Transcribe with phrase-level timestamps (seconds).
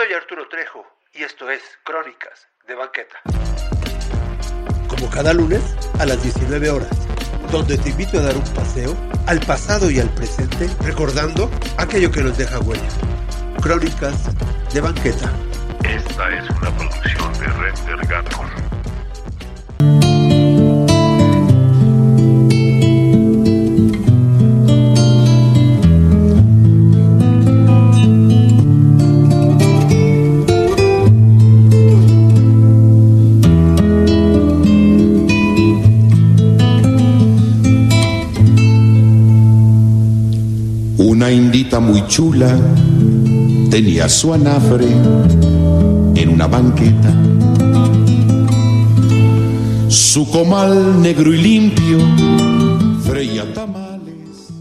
[0.00, 3.20] Soy Arturo Trejo y esto es Crónicas de Banqueta.
[4.88, 5.60] Como cada lunes
[5.98, 6.88] a las 19 horas,
[7.52, 12.22] donde te invito a dar un paseo al pasado y al presente, recordando aquello que
[12.22, 12.88] nos deja huella.
[13.60, 14.16] Crónicas
[14.72, 15.30] de Banqueta.
[15.84, 18.08] Esta es una producción de Render
[41.80, 42.56] Muy chula
[43.70, 44.86] tenía su anafre
[46.14, 47.12] en una banqueta.
[49.88, 51.98] Su comal negro y limpio
[53.02, 54.52] freía tamales.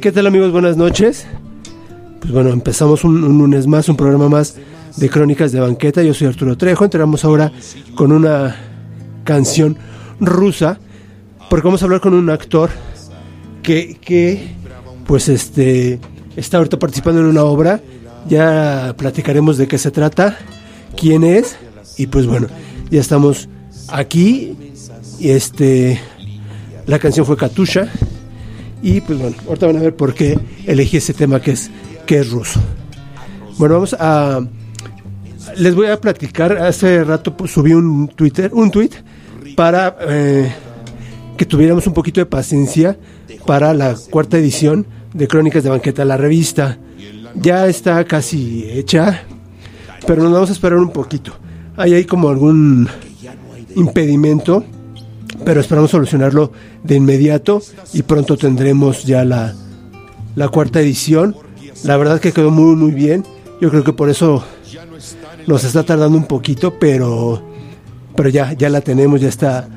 [0.00, 0.52] ¿Qué tal amigos?
[0.52, 1.26] Buenas noches.
[2.20, 4.56] Pues bueno, empezamos un, un, lunes más, un programa más
[4.96, 6.02] de Crónicas de Banqueta.
[6.02, 6.84] Yo soy Arturo Trejo.
[6.84, 7.52] Entramos ahora
[7.96, 8.56] con una
[9.24, 9.76] canción
[10.20, 10.78] rusa,
[11.50, 12.70] porque vamos a hablar con un actor
[13.62, 14.54] que, que
[15.06, 16.00] pues este
[16.36, 17.80] está ahorita participando en una obra.
[18.28, 20.36] Ya platicaremos de qué se trata,
[20.96, 21.56] quién es
[21.96, 22.48] y pues bueno,
[22.90, 23.48] ya estamos
[23.88, 24.56] aquí
[25.18, 26.00] y este
[26.86, 27.88] la canción fue Katusha
[28.82, 31.70] y pues bueno, ahorita van a ver por qué elegí ese tema que es
[32.04, 32.60] que es ruso.
[33.58, 34.40] Bueno, vamos a
[35.56, 36.58] les voy a platicar.
[36.58, 38.90] Hace rato pues, subí un Twitter, un tweet
[39.56, 40.52] para eh,
[41.36, 42.98] que tuviéramos un poquito de paciencia
[43.46, 46.78] para la cuarta edición de Crónicas de Banqueta, la revista.
[47.34, 49.22] Ya está casi hecha,
[50.06, 51.32] pero nos vamos a esperar un poquito.
[51.76, 52.88] Hay ahí como algún
[53.74, 54.64] impedimento,
[55.44, 59.54] pero esperamos solucionarlo de inmediato y pronto tendremos ya la,
[60.34, 61.36] la cuarta edición.
[61.84, 63.24] La verdad que quedó muy muy bien.
[63.60, 64.44] Yo creo que por eso
[65.46, 67.42] nos está tardando un poquito, pero
[68.16, 69.68] pero ya ya la tenemos, ya está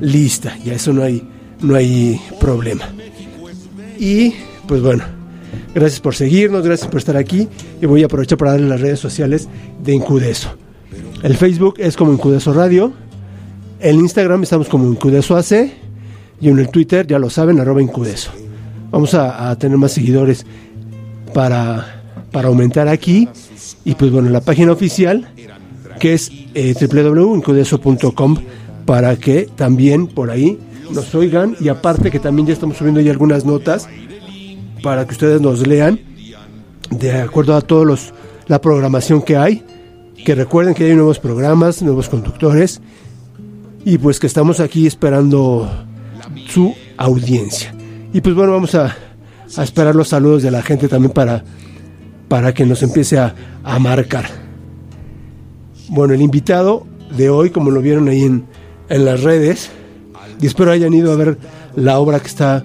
[0.00, 0.56] lista.
[0.64, 1.26] Ya eso no hay
[1.60, 2.88] no hay problema.
[3.98, 4.34] Y
[4.72, 5.04] pues bueno,
[5.74, 7.46] gracias por seguirnos, gracias por estar aquí
[7.82, 9.46] y voy a aprovechar para darle las redes sociales
[9.84, 10.48] de Incudeso.
[11.22, 12.90] El Facebook es como Incudeso Radio,
[13.80, 15.70] el Instagram estamos como Incudeso AC
[16.40, 18.30] y en el Twitter, ya lo saben, arroba Incudeso.
[18.90, 20.46] Vamos a, tener más seguidores
[21.34, 23.28] para, para aumentar aquí
[23.84, 25.28] y pues bueno, la página oficial
[26.00, 28.36] que es eh, www.incudeso.com
[28.86, 30.58] para que también por ahí
[30.90, 33.86] nos oigan y aparte que también ya estamos subiendo ahí algunas notas
[34.82, 36.00] para que ustedes nos lean
[36.90, 38.14] de acuerdo a todos los
[38.48, 39.64] la programación que hay
[40.24, 42.80] que recuerden que hay nuevos programas nuevos conductores
[43.84, 45.68] y pues que estamos aquí esperando
[46.48, 47.74] su audiencia.
[48.12, 48.96] Y pues bueno vamos a,
[49.56, 51.44] a esperar los saludos de la gente también para
[52.28, 54.26] para que nos empiece a, a marcar.
[55.88, 58.44] Bueno el invitado de hoy como lo vieron ahí en,
[58.88, 59.70] en las redes
[60.40, 61.38] y espero hayan ido a ver
[61.74, 62.64] la obra que está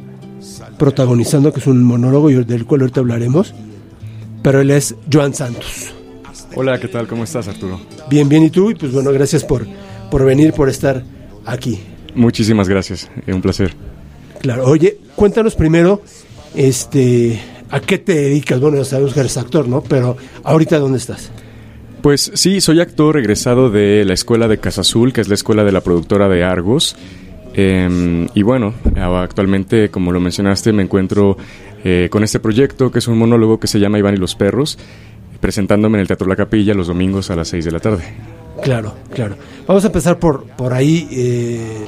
[0.78, 3.54] protagonizando, que es un monólogo del cual ahorita hablaremos,
[4.42, 5.94] pero él es Joan Santos.
[6.56, 7.08] Hola, ¿qué tal?
[7.08, 7.80] ¿Cómo estás, Arturo?
[8.10, 8.72] Bien, bien, ¿y tú?
[8.72, 9.68] Y pues bueno, gracias por,
[10.10, 11.04] por venir, por estar
[11.46, 11.80] aquí.
[12.16, 13.74] Muchísimas gracias, es un placer.
[14.42, 16.02] Claro, oye, cuéntanos primero,
[16.56, 17.40] este,
[17.70, 18.60] ¿a qué te dedicas?
[18.60, 19.82] Bueno, ya sabemos que eres actor, ¿no?
[19.82, 21.32] Pero ahorita, ¿dónde estás?
[22.02, 25.64] Pues sí, soy actor egresado de la escuela de Casa Azul, que es la escuela
[25.64, 26.96] de la productora de Argos.
[27.59, 31.38] Em, y bueno, actualmente, como lo mencionaste, me encuentro
[31.84, 34.78] eh, con este proyecto que es un monólogo que se llama Iván y los perros,
[35.40, 38.03] presentándome en el Teatro La Capilla los domingos a las 6 de la tarde.
[38.62, 39.38] Claro, claro.
[39.66, 41.88] Vamos a empezar por, por ahí, eh,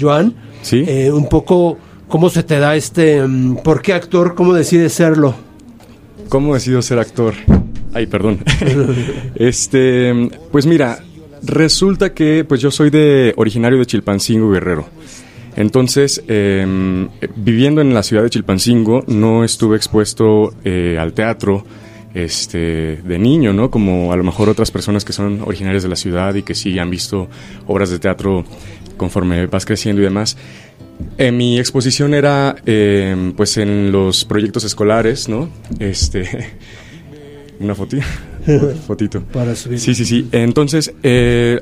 [0.00, 0.32] Joan.
[0.62, 0.84] Sí.
[0.86, 5.34] Eh, un poco, ¿cómo se te da este, mm, por qué actor, cómo decides serlo?
[6.28, 7.34] ¿Cómo decido ser actor?
[7.92, 8.38] Ay, perdón.
[9.34, 11.00] este, pues mira,
[11.42, 14.86] Resulta que pues yo soy de originario de Chilpancingo, Guerrero.
[15.56, 21.64] Entonces, em, viviendo en la ciudad de Chilpancingo, no estuve expuesto eh, al teatro
[22.14, 23.70] este, de niño, ¿no?
[23.70, 26.78] Como a lo mejor otras personas que son originarias de la ciudad y que sí
[26.78, 27.28] han visto
[27.66, 28.44] obras de teatro
[28.96, 30.36] conforme vas creciendo y demás.
[31.16, 35.48] Eh, mi exposición era em, pues en los proyectos escolares, ¿no?
[35.78, 36.28] Este,
[37.60, 38.04] una fotito.
[38.86, 39.22] fotito.
[39.22, 39.78] Para subir.
[39.80, 40.28] Sí, sí, sí.
[40.32, 41.60] Entonces, eh,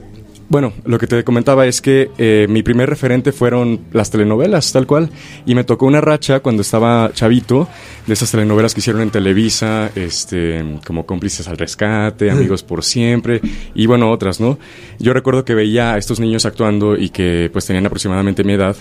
[0.50, 4.86] bueno, lo que te comentaba es que eh, mi primer referente fueron las telenovelas, tal
[4.86, 5.10] cual.
[5.44, 7.69] Y me tocó una racha cuando estaba chavito
[8.06, 13.42] de esas telenovelas que hicieron en Televisa, este, como Cómplices al Rescate, Amigos por Siempre,
[13.75, 14.58] y bueno, otras, ¿no?
[14.98, 18.75] Yo recuerdo que veía a estos niños actuando y que pues tenían aproximadamente mi edad.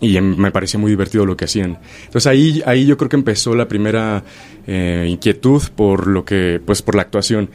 [0.00, 1.78] Y em- me parecía muy divertido lo que hacían.
[2.04, 4.22] Entonces ahí, ahí yo creo que empezó la primera
[4.66, 7.50] eh, inquietud por lo que, pues por la actuación.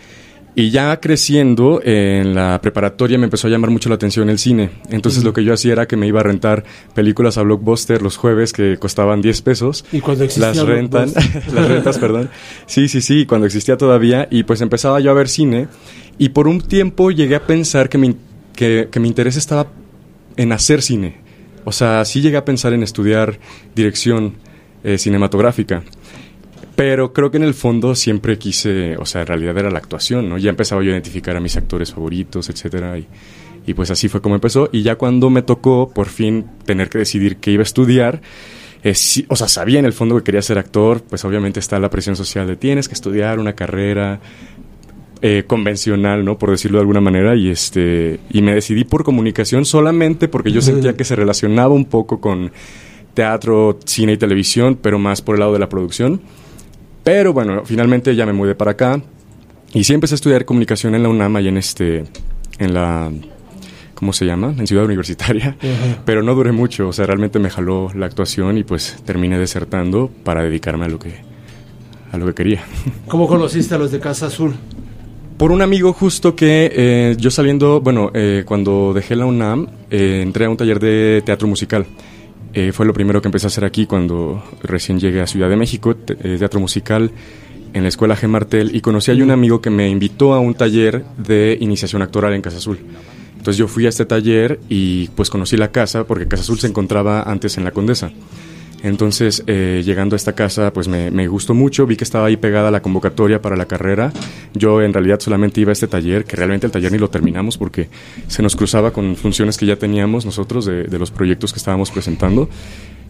[0.55, 4.37] Y ya creciendo eh, en la preparatoria me empezó a llamar mucho la atención el
[4.37, 4.69] cine.
[4.91, 6.63] Entonces lo que yo hacía era que me iba a rentar
[6.93, 9.83] películas a Blockbuster los jueves que costaban 10 pesos.
[9.91, 11.11] Y cuando existía las rentan,
[11.53, 12.29] las rentas, perdón.
[12.67, 15.69] Sí, sí, sí, cuando existía todavía y pues empezaba yo a ver cine
[16.19, 18.15] y por un tiempo llegué a pensar que mi,
[18.55, 19.71] que, que mi interés estaba
[20.37, 21.22] en hacer cine.
[21.65, 23.39] O sea, sí llegué a pensar en estudiar
[23.75, 24.35] dirección
[24.83, 25.83] eh, cinematográfica.
[26.75, 30.27] Pero creo que en el fondo siempre quise, o sea, en realidad era la actuación,
[30.27, 30.37] ¿no?
[30.37, 34.35] Ya empezaba yo a identificar a mis actores favoritos, etcétera, y, pues así fue como
[34.35, 34.69] empezó.
[34.71, 38.21] Y ya cuando me tocó por fin tener que decidir qué iba a estudiar,
[38.83, 38.95] eh,
[39.29, 42.15] o sea, sabía en el fondo que quería ser actor, pues obviamente está la presión
[42.15, 44.19] social de tienes que estudiar una carrera
[45.25, 46.37] eh, convencional, ¿no?
[46.37, 50.61] Por decirlo de alguna manera, y este y me decidí por comunicación solamente porque yo
[50.61, 52.51] sentía que se relacionaba un poco con
[53.13, 56.19] teatro, cine y televisión, pero más por el lado de la producción.
[57.05, 59.01] Pero bueno, finalmente ya me mudé para acá
[59.73, 62.03] y sí empecé a estudiar comunicación en la UNAM y en este
[62.59, 63.09] en la
[63.93, 64.53] ¿cómo se llama?
[64.57, 65.55] En Ciudad Universitaria.
[66.03, 70.11] Pero no duré mucho, o sea, realmente me jaló la actuación y pues terminé desertando
[70.25, 71.13] para dedicarme a lo que
[72.11, 72.65] a lo que quería.
[73.07, 74.55] ¿Cómo conociste a los de Casa Azul?
[75.37, 80.21] Por un amigo justo que eh, yo saliendo, bueno, eh, cuando dejé la UNAM, eh,
[80.23, 81.85] entré a un taller de teatro musical.
[82.71, 85.95] Fue lo primero que empecé a hacer aquí cuando recién llegué a Ciudad de México,
[85.95, 87.09] te- teatro musical
[87.73, 88.27] en la escuela G.
[88.27, 92.31] Martel, y conocí a un amigo que me invitó a un taller de iniciación actoral
[92.35, 92.77] en Casa Azul.
[93.31, 96.67] Entonces yo fui a este taller y pues conocí la casa, porque Casa Azul se
[96.67, 98.11] encontraba antes en la Condesa.
[98.83, 102.35] Entonces, eh, llegando a esta casa, pues me, me gustó mucho, vi que estaba ahí
[102.35, 104.11] pegada la convocatoria para la carrera.
[104.53, 107.57] Yo en realidad solamente iba a este taller, que realmente el taller ni lo terminamos
[107.57, 107.87] porque
[108.27, 111.91] se nos cruzaba con funciones que ya teníamos nosotros de, de los proyectos que estábamos
[111.91, 112.49] presentando.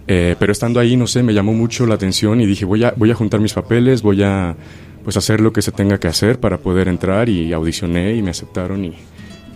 [0.07, 2.93] Eh, pero estando ahí, no sé, me llamó mucho la atención y dije, voy a,
[2.95, 4.55] voy a juntar mis papeles, voy a
[5.03, 8.29] pues hacer lo que se tenga que hacer para poder entrar y audicioné y me
[8.29, 8.93] aceptaron y,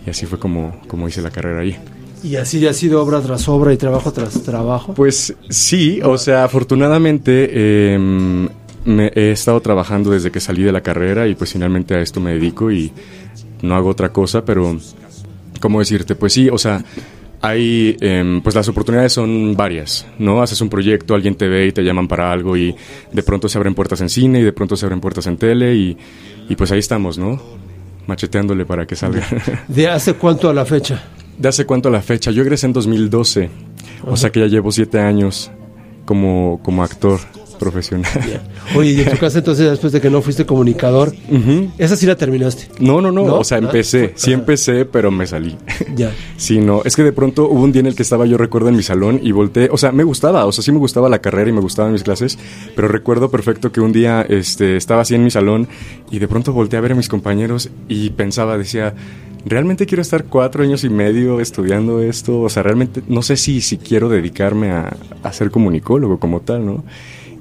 [0.06, 1.76] y así fue como, como hice la carrera ahí.
[2.22, 4.94] Y así ya ha sido obra tras obra y trabajo tras trabajo.
[4.94, 8.48] Pues sí, o sea, afortunadamente eh,
[8.84, 12.20] me he estado trabajando desde que salí de la carrera y pues finalmente a esto
[12.20, 12.92] me dedico y
[13.62, 14.78] no hago otra cosa, pero
[15.60, 16.14] ¿cómo decirte?
[16.14, 16.84] Pues sí, o sea,
[17.40, 20.42] hay, eh, pues las oportunidades son varias, ¿no?
[20.42, 22.74] Haces un proyecto, alguien te ve y te llaman para algo y
[23.12, 25.74] de pronto se abren puertas en cine y de pronto se abren puertas en tele
[25.74, 25.96] y,
[26.48, 27.40] y pues ahí estamos, ¿no?
[28.06, 29.26] Macheteándole para que salga.
[29.68, 31.02] ¿De hace cuánto a la fecha?
[31.38, 32.30] ¿De hace cuánto la fecha?
[32.30, 33.48] Yo egresé en 2012,
[34.06, 35.50] o sea que ya llevo siete años
[36.04, 37.20] como, como actor
[37.58, 38.10] profesional.
[38.74, 41.14] Oye, y en tu casa entonces, después de que no fuiste comunicador,
[41.76, 42.68] esa sí la terminaste.
[42.80, 43.34] No, no, no, ¿No?
[43.38, 43.60] o sea, ¿Ah?
[43.60, 45.56] empecé, sí empecé, pero me salí.
[45.94, 46.12] Ya.
[46.38, 48.68] Sí, no, es que de pronto hubo un día en el que estaba yo recuerdo
[48.68, 51.18] en mi salón y volteé, o sea, me gustaba, o sea, sí me gustaba la
[51.18, 52.38] carrera y me gustaban mis clases,
[52.76, 55.66] pero recuerdo perfecto que un día este, estaba así en mi salón
[56.12, 58.94] y de pronto volteé a ver a mis compañeros y pensaba, decía,
[59.48, 62.40] ¿realmente quiero estar cuatro años y medio estudiando esto?
[62.42, 66.64] O sea, realmente no sé si, si quiero dedicarme a, a ser comunicólogo como tal,
[66.66, 66.84] ¿no?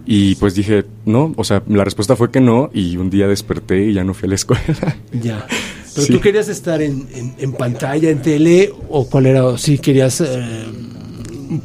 [0.05, 3.85] Y pues dije, no, o sea, la respuesta fue que no y un día desperté
[3.87, 4.97] y ya no fui a la escuela.
[5.11, 5.45] Ya.
[5.93, 6.13] Pero Sí.
[6.13, 10.21] tú querías estar en, en- en pantalla, en tele, o cuál era, o si querías.
[10.21, 10.65] eh,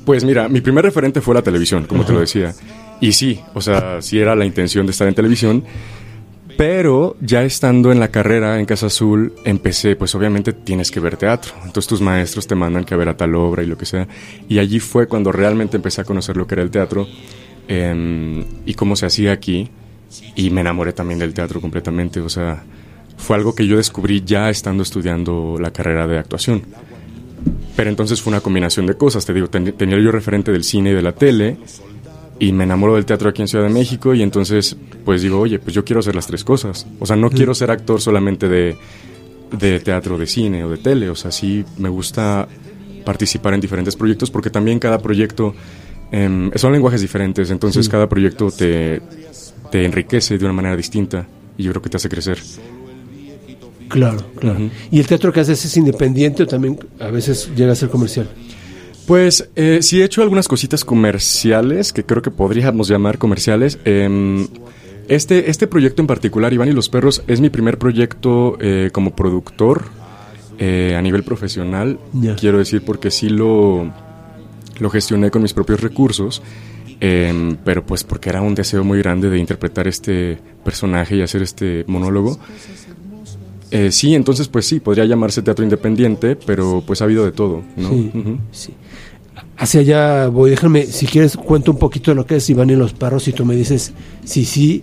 [0.05, 2.55] Pues mira, mi primer referente fue la televisión, como te lo decía.
[3.00, 5.65] Y sí, o sea, sí era la intención de estar en televisión.
[6.57, 11.17] Pero ya estando en la carrera en Casa Azul, empecé, pues obviamente tienes que ver
[11.17, 11.53] teatro.
[11.65, 14.06] Entonces tus maestros te mandan que a ver a tal obra y lo que sea.
[14.49, 17.06] Y allí fue cuando realmente empecé a conocer lo que era el teatro
[17.69, 19.71] em, y cómo se hacía aquí.
[20.37, 22.21] Y me enamoré también del teatro completamente.
[22.21, 22.63] O sea,
[23.17, 26.63] fue algo que yo descubrí ya estando estudiando la carrera de actuación.
[27.75, 30.91] Pero entonces fue una combinación de cosas, te digo, ten- tenía yo referente del cine
[30.91, 31.56] y de la tele
[32.43, 35.61] y me enamoro del teatro aquí en Ciudad de México y entonces pues digo, oye,
[35.61, 36.89] pues yo quiero hacer las tres cosas.
[36.99, 38.77] O sea, no quiero ser actor solamente de,
[39.56, 42.49] de teatro, de cine o de tele, o sea, sí me gusta
[43.05, 45.55] participar en diferentes proyectos porque también cada proyecto
[46.11, 49.01] em, son lenguajes diferentes, entonces cada proyecto te,
[49.70, 51.25] te enriquece de una manera distinta
[51.56, 52.39] y yo creo que te hace crecer.
[53.87, 54.69] Claro, claro.
[54.91, 58.29] ¿Y el teatro que haces es independiente o también a veces llega a ser comercial?
[59.06, 63.79] Pues eh, sí he hecho algunas cositas comerciales que creo que podríamos llamar comerciales.
[63.85, 64.47] Em,
[65.09, 69.15] este, este proyecto en particular, Iván y los Perros, es mi primer proyecto eh, como
[69.17, 69.85] productor
[70.59, 71.99] eh, a nivel profesional.
[72.39, 73.93] Quiero decir, porque sí lo,
[74.79, 76.41] lo gestioné con mis propios recursos.
[77.01, 81.43] em, pero pues porque era un deseo muy grande de interpretar este personaje y hacer
[81.43, 82.39] este monólogo.
[83.73, 87.63] Eh, sí, entonces pues sí, podría llamarse teatro independiente, pero pues ha habido de todo,
[87.77, 87.91] ¿no?
[88.53, 88.73] Sí.
[89.56, 90.51] Hacia allá voy.
[90.51, 93.32] Déjame, si quieres, cuento un poquito de lo que es Iván y los perros y
[93.32, 93.93] tú me dices
[94.25, 94.82] si sí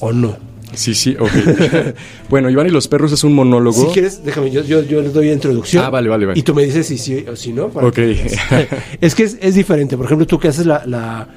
[0.00, 0.36] o no.
[0.74, 1.30] Sí, sí, ok.
[2.28, 3.86] bueno, Iván y los perros es un monólogo.
[3.86, 5.84] Si quieres, déjame, yo, yo, yo les doy introducción.
[5.84, 6.38] Ah, vale, vale, vale.
[6.38, 7.68] Y tú me dices si sí o si no.
[7.68, 7.94] para Ok.
[7.94, 8.36] que-
[9.00, 9.96] es que es, es diferente.
[9.96, 11.28] Por ejemplo, tú que haces la, la,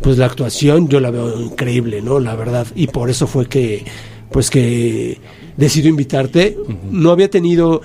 [0.00, 2.18] pues la actuación, yo la veo increíble, ¿no?
[2.18, 2.66] La verdad.
[2.74, 3.84] Y por eso fue que,
[4.30, 5.18] pues que
[5.58, 6.56] decido invitarte.
[6.90, 7.82] No había tenido...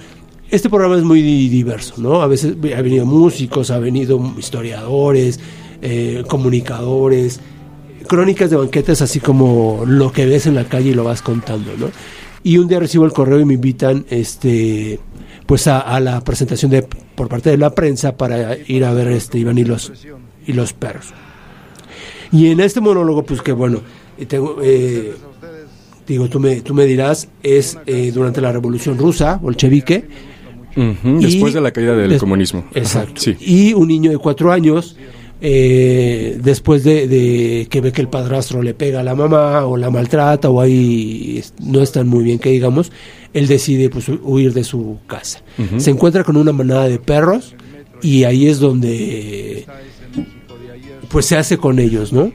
[0.54, 2.22] Este programa es muy di- diverso, ¿no?
[2.22, 5.40] A veces ha venido músicos, ha venido historiadores,
[5.82, 7.40] eh, comunicadores,
[8.08, 11.72] crónicas de banquetes, así como lo que ves en la calle y lo vas contando,
[11.76, 11.88] ¿no?
[12.44, 15.00] Y un día recibo el correo y me invitan, este,
[15.48, 19.08] pues a, a la presentación de por parte de la prensa para ir a ver
[19.08, 19.92] este Iván y los
[20.46, 21.08] y los perros.
[22.32, 23.80] Y en este monólogo, pues que bueno,
[24.20, 25.14] eh, tengo, eh,
[26.08, 30.06] digo, tú me, tú me dirás, es eh, durante la Revolución Rusa, bolchevique,
[30.75, 32.65] Y Después de la caída del comunismo.
[32.70, 33.22] Ajá, Exacto.
[33.22, 33.36] Sí.
[33.39, 34.96] Y un niño de cuatro años,
[35.42, 39.77] eh, después de, de que ve que el padrastro le pega a la mamá o
[39.77, 42.92] la maltrata o ahí no están muy bien que digamos,
[43.34, 45.42] él decide pues hu- huir de su casa.
[45.77, 47.56] Se encuentra con una manada de perros
[48.01, 49.65] y ahí es donde
[51.10, 52.32] pues se hace con ellos, ¿no?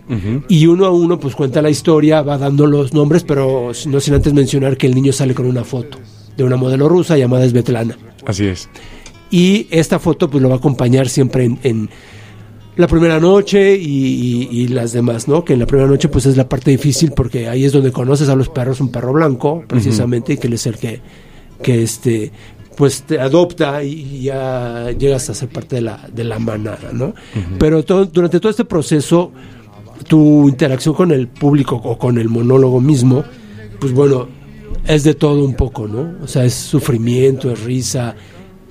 [0.49, 4.15] Y uno a uno pues cuenta la historia, va dando los nombres, pero no sin
[4.15, 5.99] antes mencionar que el niño sale con una foto
[6.37, 7.97] de una modelo rusa llamada Svetlana.
[8.27, 8.69] Así es.
[9.31, 11.91] Y esta foto pues lo va a acompañar siempre en, en
[12.77, 15.45] la primera noche y, y- y las demás, ¿no?
[15.45, 18.29] Que en la primera noche pues es la parte difícil porque ahí es donde conoces
[18.29, 21.01] a los perros, un perro blanco precisamente, y que él es el que,
[21.63, 22.31] que este
[22.77, 27.13] pues te adopta y ya llegas a ser parte de la, de la manada, ¿no?
[27.59, 29.33] Pero todo, durante todo este proceso,
[30.07, 33.25] tu interacción con el público o con el monólogo mismo,
[33.81, 34.29] pues bueno,
[34.87, 36.15] es de todo un poco, ¿no?
[36.23, 38.15] O sea, es sufrimiento, es risa.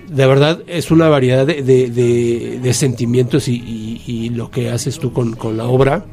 [0.10, 4.70] De verdad, es una variedad de, de- de- de sentimientos y, y- y lo que
[4.70, 6.06] haces tú con, con la obra.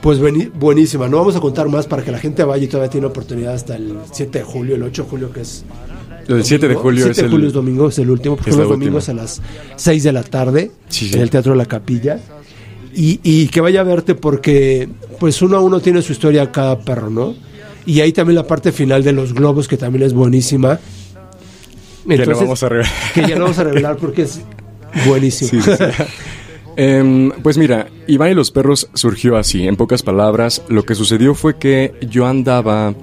[0.00, 0.18] Pues
[0.54, 1.08] buenísima.
[1.08, 3.76] No vamos a contar más para que la gente vaya y todavía tiene oportunidad hasta
[3.76, 5.64] el 7 de julio, el 8 de julio, que es.
[6.28, 7.30] El 7 de julio 7 es de el...
[7.30, 9.20] julio es domingo, es el último, porque son los domingos última.
[9.22, 9.42] a las
[9.76, 11.14] 6 de la tarde Sí, sí.
[11.14, 12.20] en el Teatro de la Capilla.
[12.94, 14.88] Y, y que vaya a verte porque,
[15.20, 17.34] pues uno a uno tiene su historia cada perro, ¿no?
[17.86, 20.78] Y ahí también la parte final de los globos, que también es buenísima.
[22.04, 22.92] Vamos a revelar.
[23.14, 24.40] que ya no vamos a revelar porque es
[25.06, 25.50] buenísimo.
[25.50, 26.02] Sí, sí, sí.
[26.76, 30.62] Em, pues mira, Iván y los perros surgió así, en pocas palabras.
[30.68, 32.94] Lo que sucedió fue que yo andaba,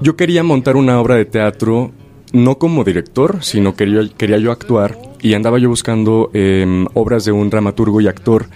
[0.00, 1.90] yo quería montar una obra de teatro,
[2.32, 7.32] no como director, sino quería, quería yo actuar y andaba yo buscando em, obras de
[7.32, 8.46] un dramaturgo y actor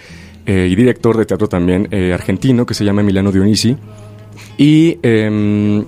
[0.47, 3.76] eh, y director de teatro también eh, argentino que se llama Emiliano Dionisi.
[4.58, 5.84] Y em,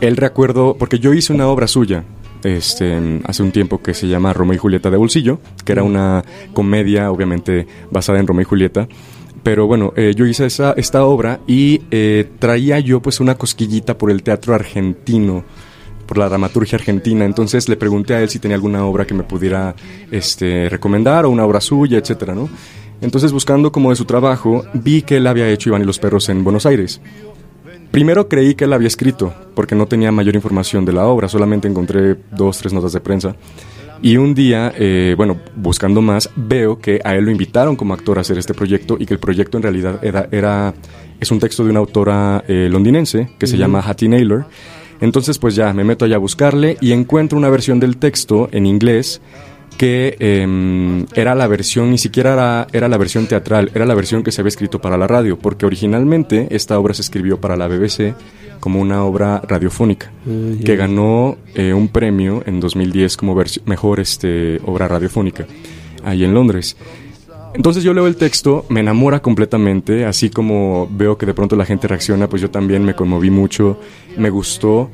[0.00, 2.04] él recuerdo, porque yo hice una obra suya
[2.44, 6.24] este, hace un tiempo que se llama Romeo y Julieta de Bolsillo, que era una
[6.52, 8.88] comedia obviamente basada en Romeo y Julieta.
[9.42, 13.98] Pero bueno, eh, yo hice esa, esta obra y eh, traía yo pues una cosquillita
[13.98, 15.44] por el teatro argentino,
[16.06, 17.24] por la dramaturgia argentina.
[17.24, 19.74] Entonces le pregunté a él si tenía alguna obra que me pudiera
[20.10, 22.48] este, recomendar o una obra suya, etcétera, ¿no?
[23.00, 26.28] Entonces buscando como de su trabajo, vi que él había hecho Iván y los perros
[26.30, 27.02] en Buenos Aires.
[27.94, 31.68] Primero creí que él había escrito, porque no tenía mayor información de la obra, solamente
[31.68, 33.36] encontré dos, tres notas de prensa.
[34.02, 38.18] Y un día, eh, bueno, buscando más, veo que a él lo invitaron como actor
[38.18, 40.74] a hacer este proyecto y que el proyecto en realidad era, era
[41.20, 44.46] es un texto de una autora eh, londinense que se llama Hattie Naylor.
[45.00, 48.66] Entonces, pues ya me meto allá a buscarle y encuentro una versión del texto en
[48.66, 49.20] inglés
[49.76, 54.22] que eh, era la versión, ni siquiera era, era la versión teatral, era la versión
[54.22, 57.68] que se había escrito para la radio, porque originalmente esta obra se escribió para la
[57.68, 58.14] BBC
[58.60, 60.10] como una obra radiofónica,
[60.64, 65.46] que ganó eh, un premio en 2010 como mejor este, obra radiofónica,
[66.02, 66.76] ahí en Londres.
[67.54, 71.64] Entonces yo leo el texto, me enamora completamente, así como veo que de pronto la
[71.64, 73.78] gente reacciona, pues yo también me conmoví mucho,
[74.16, 74.90] me gustó.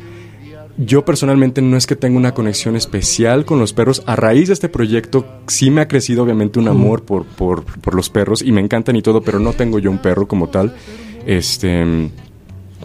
[0.77, 4.03] Yo personalmente no es que tenga una conexión especial con los perros.
[4.07, 7.95] A raíz de este proyecto sí me ha crecido obviamente un amor por, por, por
[7.95, 10.75] los perros y me encantan y todo, pero no tengo yo un perro como tal.
[11.27, 12.11] Este,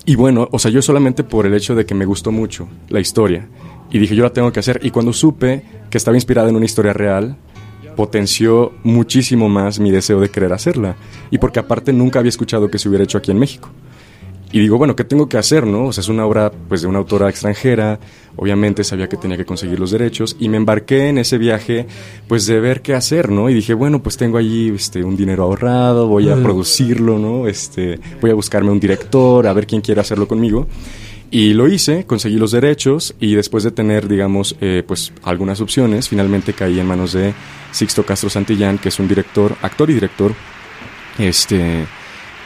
[0.05, 2.99] y bueno, o sea, yo solamente por el hecho de que me gustó mucho la
[2.99, 3.47] historia
[3.89, 6.65] y dije yo la tengo que hacer y cuando supe que estaba inspirada en una
[6.65, 7.37] historia real,
[7.95, 10.95] potenció muchísimo más mi deseo de querer hacerla.
[11.31, 13.69] Y porque aparte nunca había escuchado que se hubiera hecho aquí en México.
[14.55, 15.87] Y digo, bueno, ¿qué tengo que hacer, no?
[15.87, 17.99] O sea, es una obra pues de una autora extranjera,
[18.37, 21.87] obviamente sabía que tenía que conseguir los derechos y me embarqué en ese viaje
[22.29, 23.49] pues de ver qué hacer, ¿no?
[23.49, 27.49] Y dije, bueno, pues tengo allí este un dinero ahorrado, voy a producirlo, ¿no?
[27.49, 30.67] Este, voy a buscarme un director, a ver quién quiere hacerlo conmigo.
[31.29, 36.07] Y lo hice, conseguí los derechos y después de tener, digamos, eh, pues algunas opciones,
[36.07, 37.33] finalmente caí en manos de
[37.73, 40.33] Sixto Castro Santillán, que es un director, actor y director,
[41.19, 41.87] este,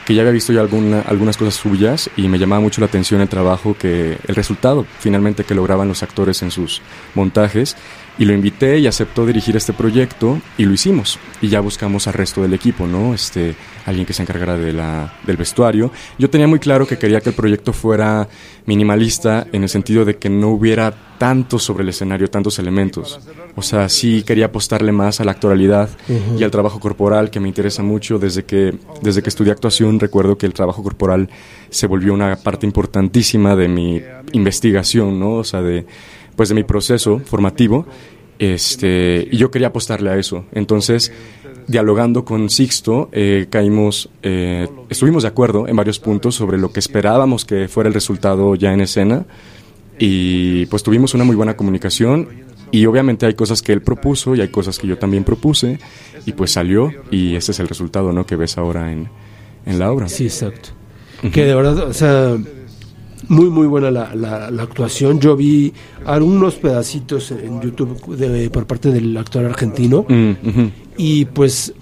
[0.09, 3.21] que ya había visto yo alguna, algunas cosas suyas y me llamaba mucho la atención
[3.21, 6.81] el trabajo que, el resultado finalmente que lograban los actores en sus
[7.13, 7.77] montajes
[8.19, 12.13] y lo invité y aceptó dirigir este proyecto y lo hicimos y ya buscamos al
[12.13, 13.13] resto del equipo, ¿no?
[13.13, 15.89] Este, alguien que se encargara de la, del vestuario.
[16.17, 18.27] Yo tenía muy claro que quería que el proyecto fuera
[18.65, 23.19] minimalista en el sentido de que no hubiera tanto sobre el escenario, tantos elementos.
[23.55, 25.89] O sea, sí quería apostarle más a la actualidad
[26.37, 28.19] y al trabajo corporal que me interesa mucho.
[28.19, 31.29] Desde que, desde que estudié actuación recuerdo que el trabajo corporal
[31.69, 34.01] se volvió una parte importantísima de mi
[34.33, 35.35] investigación, ¿no?
[35.35, 35.85] O sea, de,
[36.39, 37.85] pues de mi proceso formativo.
[38.39, 40.45] Este, y yo quería apostarle a eso.
[40.53, 41.11] Entonces,
[41.67, 46.79] dialogando con Sixto, eh, caímos, eh, estuvimos de acuerdo en varios puntos sobre lo que
[46.79, 49.25] esperábamos que fuera el resultado ya en escena
[49.99, 52.29] y pues tuvimos una muy buena comunicación
[52.71, 55.77] y obviamente hay cosas que él propuso y hay cosas que yo también propuse
[56.25, 58.25] y pues salió y ese es el resultado, ¿no?
[58.25, 59.09] Que ves ahora en,
[59.65, 60.07] en la obra.
[60.07, 60.69] Sí, exacto.
[61.33, 62.37] Que de verdad, o sea,
[63.29, 65.19] muy muy buena la, la, la actuación.
[65.19, 65.71] Yo vi
[66.05, 70.05] algunos pedacitos en YouTube de, por parte del actor argentino.
[70.07, 70.31] Mm,
[70.97, 71.73] y pues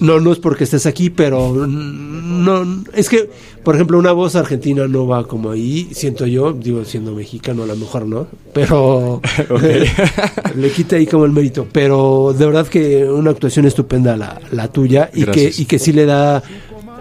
[0.00, 3.30] no no es porque estés aquí, pero no es que
[3.62, 7.66] por ejemplo una voz argentina no va como ahí, siento yo, digo siendo mexicano a
[7.66, 9.20] lo mejor no, pero
[10.56, 14.68] le quita ahí como el mérito, pero de verdad que una actuación estupenda la, la
[14.68, 16.42] tuya y que y que sí le da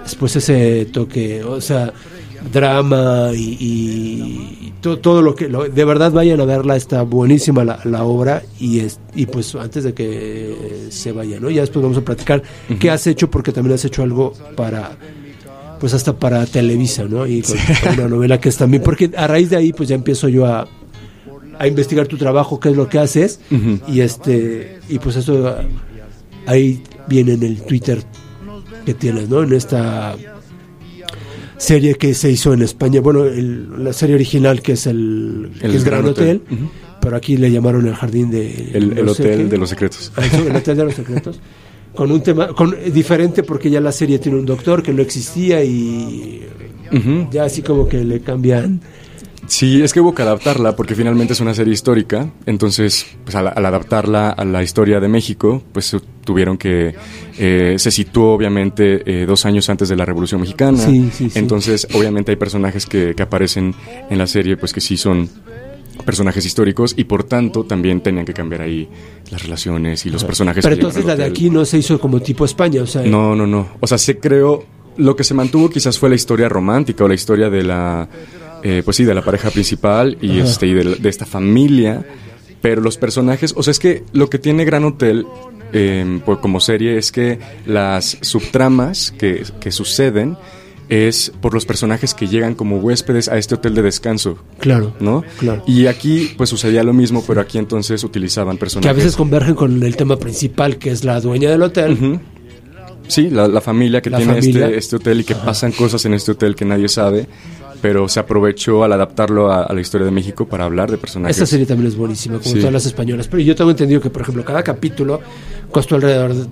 [0.03, 1.93] después ese toque, o sea,
[2.51, 7.63] drama y, y to- todo lo que lo- de verdad vayan a verla está buenísima
[7.63, 11.81] la, la obra y es y pues antes de que se vaya no ya después
[11.83, 12.41] vamos a platicar
[12.79, 14.91] qué has hecho porque también has hecho algo para
[15.79, 19.27] pues hasta para Televisa no y con, con una novela que es también porque a
[19.27, 20.67] raíz de ahí pues ya empiezo yo a
[21.57, 23.39] a investigar tu trabajo qué es lo que haces
[23.87, 25.55] y este y pues eso
[26.45, 28.01] ahí viene en el Twitter
[28.85, 30.15] que tienes no en esta
[31.59, 35.67] serie que se hizo en España bueno el- la serie original que es el, que
[35.67, 36.41] El es Gran Gran Hotel,
[37.01, 39.43] pero aquí le llamaron el jardín de El, no sé hotel qué.
[39.45, 40.11] de los secretos.
[40.15, 41.39] Ah, el hotel de los secretos
[41.93, 45.63] con un tema con diferente porque ya la serie tiene un doctor que no existía
[45.63, 46.41] y
[47.31, 48.81] ya así como que le cambian
[49.49, 52.29] Sí, es que hubo que adaptarla porque finalmente es una serie histórica.
[52.45, 56.95] Entonces, pues al, al adaptarla a la historia de México, pues tuvieron que...
[57.37, 60.77] eh, se situó obviamente eh, dos años antes de la Revolución Mexicana.
[60.77, 61.39] Sí, sí, sí.
[61.39, 63.73] Entonces, obviamente hay personajes que, que aparecen
[64.09, 65.27] en la serie, pues que sí son
[66.05, 68.87] personajes históricos y por tanto también tenían que cambiar ahí
[69.31, 70.63] las relaciones y los personajes.
[70.63, 73.35] pero que entonces la de aquí no se hizo como tipo España o sea No,
[73.35, 73.67] no, no.
[73.81, 74.63] O sea, se creó.
[74.97, 78.07] Lo que se mantuvo quizás fue la historia romántica o la historia de la.
[78.63, 82.05] Eh, pues sí, de la pareja principal y, este, y de, la- de esta familia.
[82.61, 83.53] Pero los personajes.
[83.55, 85.25] O sea, es que lo que tiene Gran Hotel.
[85.71, 90.35] eh, pues como serie es que las subtramas que, que suceden
[90.89, 95.23] es por los personajes que llegan como huéspedes a este hotel de descanso, claro ¿no?
[95.37, 95.61] Claro.
[95.67, 99.53] Y aquí pues sucedía lo mismo, pero aquí entonces utilizaban que personajes a veces convergen
[99.53, 102.19] con el tema principal que es la dueña del hotel.
[103.07, 104.65] Sí, la, la familia que La tiene familia.
[104.65, 107.27] Este, este hotel y que pasan cosas en este hotel que nadie sabe,
[107.81, 111.37] pero se aprovechó al adaptarlo a, a la historia de México para hablar de personajes.
[111.37, 112.59] Esta serie también es buenísima, como Sí.
[112.59, 113.27] todas las españolas.
[113.27, 115.19] Pero yo tengo entendido que, por ejemplo, cada capítulo
[115.71, 116.45] costó alrededor de,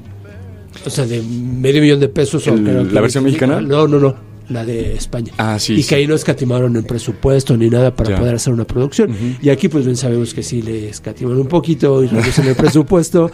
[0.86, 2.48] o sea, de medio millón de pesos.
[2.48, 3.62] o creo ¿la versión mexicana?
[3.62, 4.16] No, no, no.
[4.50, 5.34] La de España.
[5.38, 5.90] Ah, sí, Y sí.
[5.90, 8.18] que ahí no escatimaron en presupuesto ni nada para Ya.
[8.18, 9.14] poder hacer una producción.
[9.42, 13.30] Y aquí, pues bien sabemos que sí le escatiman un poquito y reducen el presupuesto.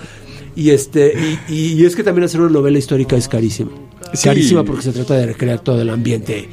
[0.55, 1.13] Y este
[1.49, 3.69] y, y es que también hacer una novela histórica es carísima.
[4.13, 4.23] Sí.
[4.27, 6.49] Carísima porque se trata de recrear todo el ambiente.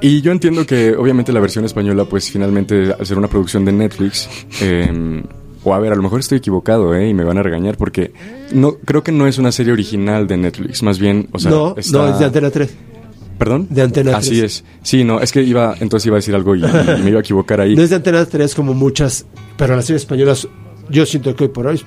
[0.00, 3.72] Y yo entiendo que obviamente la versión española, pues finalmente al ser una producción de
[3.72, 4.28] Netflix,
[4.60, 5.22] eh,
[5.62, 7.08] o a ver, a lo mejor estoy equivocado, ¿eh?
[7.08, 8.12] Y me van a regañar porque
[8.52, 11.74] no creo que no es una serie original de Netflix, más bien, o sea, no,
[11.78, 12.74] está- no, es de Antena 3.
[13.38, 13.66] ¿Perdón?
[13.70, 14.42] de Antena Así 3.
[14.42, 14.64] es.
[14.82, 17.20] Sí, no, es que iba, entonces iba a decir algo y, y me iba a
[17.20, 17.74] equivocar ahí.
[17.74, 19.26] No es de Antena 3 como muchas,
[19.56, 20.46] pero las series españolas,
[20.90, 21.80] yo siento que hoy por hoy,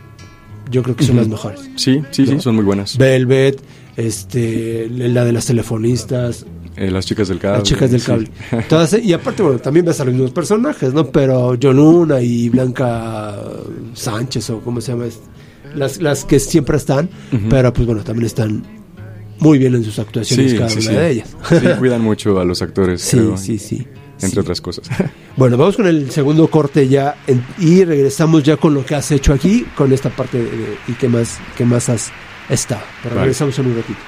[0.71, 1.61] yo creo que son las mejores.
[1.75, 2.97] Sí, sí, sí, son muy buenas.
[2.97, 3.61] Velvet,
[3.95, 6.45] este, la de las telefonistas,
[6.77, 7.57] Eh, las chicas del cable.
[7.59, 8.05] las chicas del sí.
[8.05, 8.29] cable.
[9.03, 11.07] Y aparte, bueno, también ves a los mismos personajes, ¿no?
[11.07, 13.35] Pero John Luna y Blanca
[13.93, 15.05] Sánchez, o cómo se llama,
[15.75, 17.09] las, las que siempre están,
[17.49, 18.63] pero pues bueno, también están
[19.39, 21.35] muy bien en sus actuaciones Sí, cada sí, una de ellas.
[21.49, 23.85] Sí, cuidan mucho a los actores, Sí, creo, sí, sí.
[24.21, 24.87] entre otras cosas.
[25.37, 29.11] Bueno, vamos con el segundo corte ya en- y regresamos ya con lo que has
[29.11, 32.09] hecho aquí, con esta parte de, de- y qué más, qué más has
[32.49, 32.81] estado.
[33.03, 33.25] Pero Vale.
[33.27, 33.99] regresamos en un ratito.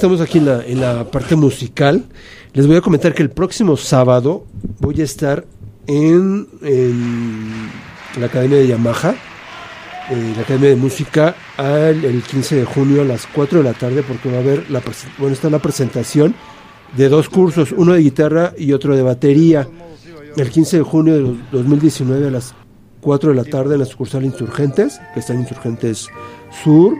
[0.00, 2.06] Estamos aquí en la, parte musical,
[2.54, 4.46] les voy a comentar que el próximo sábado
[4.78, 5.44] voy a estar
[5.86, 6.48] en,
[8.18, 9.14] la Academia de Yamaha,
[10.10, 13.74] eh, la Academia de Música, al, el 15 de junio a las 4 de la
[13.74, 14.80] tarde, porque va a haber, la,
[15.18, 16.34] bueno, está la presentación
[16.96, 19.68] de dos cursos, uno de guitarra y otro de batería.
[20.34, 22.54] El 15 de junio de 2019 a las
[23.02, 26.08] 4 de la tarde en la sucursal Insurgentes, que está en Insurgentes
[26.64, 26.94] Sur.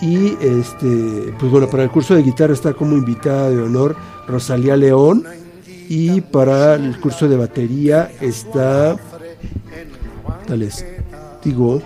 [0.00, 4.76] Y este, pues bueno, para el curso de guitarra está como invitada de honor Rosalía
[4.76, 5.24] León.
[5.88, 8.96] Y para el curso de batería está,
[10.46, 10.86] tal les
[11.42, 11.82] digo,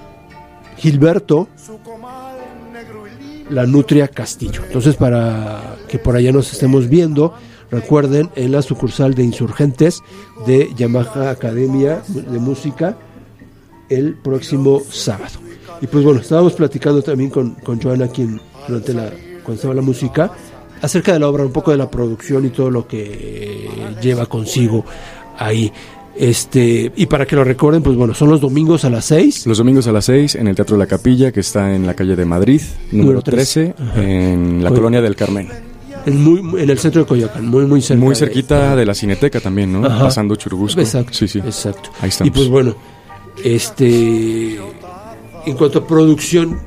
[0.77, 1.49] Gilberto
[3.49, 4.63] La Nutria Castillo.
[4.67, 7.35] Entonces, para que por allá nos estemos viendo,
[7.71, 10.03] recuerden en la sucursal de Insurgentes
[10.47, 12.99] de Yamaha Academia de Música
[13.89, 15.39] el próximo sábado.
[15.81, 19.11] Y pues bueno, estábamos platicando también con, con Joana, quien durante la,
[19.43, 20.31] cuando estaba la música,
[20.81, 23.69] acerca de la obra, un poco de la producción y todo lo que
[24.03, 24.85] lleva consigo
[25.39, 25.73] ahí.
[26.17, 29.47] Este, y para que lo recuerden, pues bueno, son los domingos a las 6.
[29.49, 32.15] Los domingos a las 6 en el Teatro La Capilla, que está en la calle
[32.15, 32.61] de Madrid,
[32.93, 35.49] número Número 13, 13, en la colonia del Carmen.
[36.07, 38.01] En, muy, en el centro de Coyoacán, muy, muy cerca.
[38.01, 39.85] Muy de- cerquita de la Cineteca también, ¿no?
[39.87, 40.05] Ajá.
[40.05, 40.81] Pasando Churubusco.
[40.81, 41.13] Exacto.
[41.15, 41.39] Sí, sí.
[41.41, 41.91] Exacto.
[42.01, 42.29] Ahí estamos.
[42.29, 42.77] Y pues bueno,
[43.45, 44.57] este,
[45.47, 46.59] en cuanto a producción,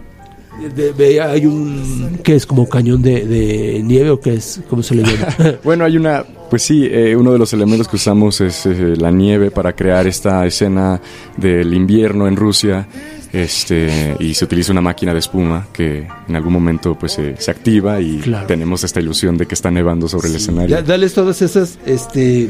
[0.76, 2.46] de- de- hay un, ¿qué es?
[2.46, 4.62] Como cañón de, de nieve o qué es?
[4.70, 5.58] ¿Cómo se le llama?
[5.64, 9.12] Bueno, hay una, pues sí, eh, uno de los elementos que usamos es eh, la
[9.12, 11.02] nieve para crear esta escena
[11.36, 12.88] del invierno en Rusia.
[13.34, 17.52] Este, y se utiliza una máquina de espuma que en algún momento pues se- se
[17.52, 18.48] activa y Claro.
[18.48, 20.70] tenemos esta ilusión de que está nevando sobre el escenario.
[20.78, 22.50] Ya, dales todos esos este,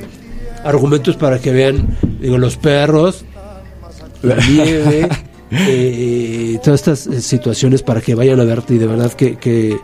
[0.63, 3.25] argumentos para que vean, digo, los perros,
[4.21, 5.07] la nieve,
[5.51, 9.77] eh, todas estas eh, situaciones para que vayan a verte y de verdad que, que,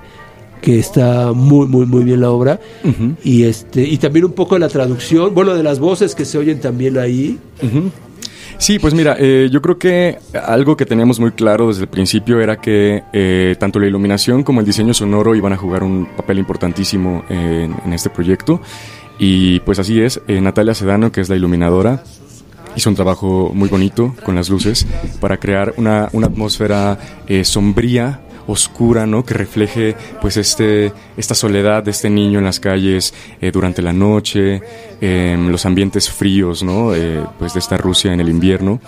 [0.61, 2.59] que está muy, muy, muy bien la obra.
[3.23, 6.37] Y, este, y también un poco de la traducción, bueno, de las voces que se
[6.37, 7.39] oyen también ahí.
[8.57, 12.39] Sí, pues mira, eh, yo creo que algo que teníamos muy claro desde el principio
[12.39, 16.39] era que eh, tanto la iluminación como el diseño sonoro iban a jugar un papel
[16.39, 18.61] importantísimo en, en este proyecto.
[19.19, 22.03] Y pues así es, eh, Natalia Sedano, que es la iluminadora,
[22.75, 24.85] hizo un trabajo muy bonito con las luces
[25.19, 29.23] para crear una, una atmósfera eh, sombría oscura, ¿no?
[29.23, 33.93] Que refleje, pues, este, esta soledad de este niño en las calles eh, durante la
[33.93, 34.61] noche,
[34.99, 36.93] em, los ambientes fríos, ¿no?
[36.93, 38.79] Eh, pues, de esta Rusia en el invierno.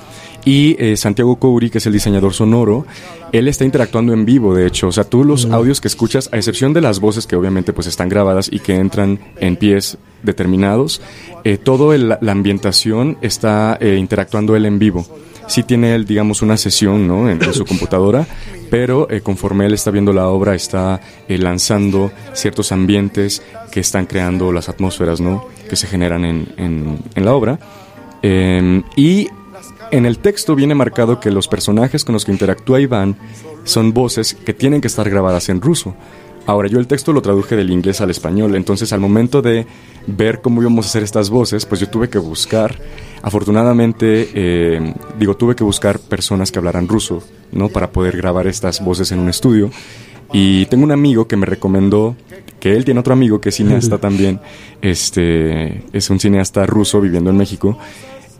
[0.45, 2.86] Y eh, Santiago Couri, que es el diseñador sonoro,
[3.31, 4.88] él está interactuando en vivo, de hecho.
[4.88, 7.88] O sea, tú los audios que escuchas, a excepción de las voces que obviamente pues
[7.88, 11.01] están grabadas y que entran en pies determinados,
[11.43, 15.05] eh, todo el- la ambientación está eh, interactuando él en vivo.
[15.47, 17.29] Sí tiene él, digamos, una sesión ¿no?
[17.29, 18.25] en, en su computadora,
[18.69, 24.51] pero eh, conforme él está viendo la obra, está lanzando ciertos ambientes que están creando
[24.51, 25.47] las atmósferas ¿no?
[25.69, 27.60] que se generan en, en- en la obra.
[28.23, 29.27] Eh, y
[29.91, 33.15] en el texto viene marcado que los personajes con los que interactúa Iván
[33.63, 35.95] son voces que tienen que estar grabadas en ruso.
[36.48, 39.65] Ahora, yo el texto lo traduje del inglés al español, entonces al momento de
[40.06, 42.80] ver cómo íbamos a hacer estas voces, pues yo tuve que buscar,
[43.24, 47.69] afortunadamente, eh, digo, tuve que buscar personas que hablaran ruso, ¿no?
[47.69, 49.71] Para poder grabar estas voces en un estudio.
[50.34, 52.15] Y tengo un amigo que me recomendó,
[52.60, 54.39] que él tiene otro amigo que es cineasta también,
[54.84, 57.80] este, es un cineasta ruso viviendo en México,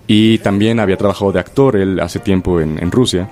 [0.08, 3.30] y también había trabajado de actor él hace tiempo en, en Rusia.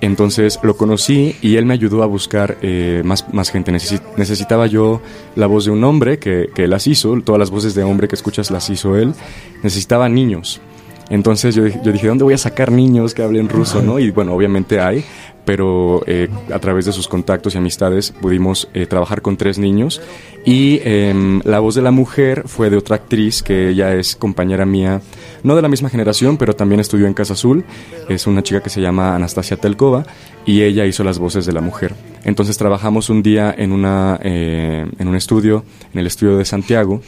[0.00, 3.72] Entonces lo conocí y él me ayudó a buscar eh, más, más gente.
[3.72, 5.00] Necesi- necesitaba yo
[5.34, 8.14] la voz de un hombre que, que las hizo, todas las voces de hombre que
[8.14, 9.14] escuchas las hizo él.
[9.62, 10.60] Necesitaba niños.
[11.08, 13.80] Entonces yo, yo dije, ¿dónde voy a sacar niños que hablen ruso?
[13.82, 13.98] ¿no?
[13.98, 15.04] Y bueno, obviamente hay,
[15.44, 20.00] pero eh, a través de sus contactos y amistades pudimos eh, trabajar con tres niños.
[20.44, 24.66] Y em, la voz de la mujer fue de otra actriz que ella es compañera
[24.66, 25.00] mía,
[25.42, 27.64] no de la misma generación, pero también estudió en Casa Azul.
[28.08, 30.04] Es una chica que se llama Anastasia Telkova
[30.44, 31.94] y ella hizo las voces de la mujer.
[32.24, 37.00] Entonces trabajamos un día en, una, eh, en un estudio, en el estudio de Santiago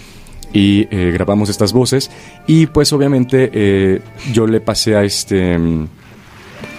[0.53, 2.11] y eh, grabamos estas voces
[2.47, 4.01] y pues obviamente eh,
[4.33, 5.59] yo le pasé a este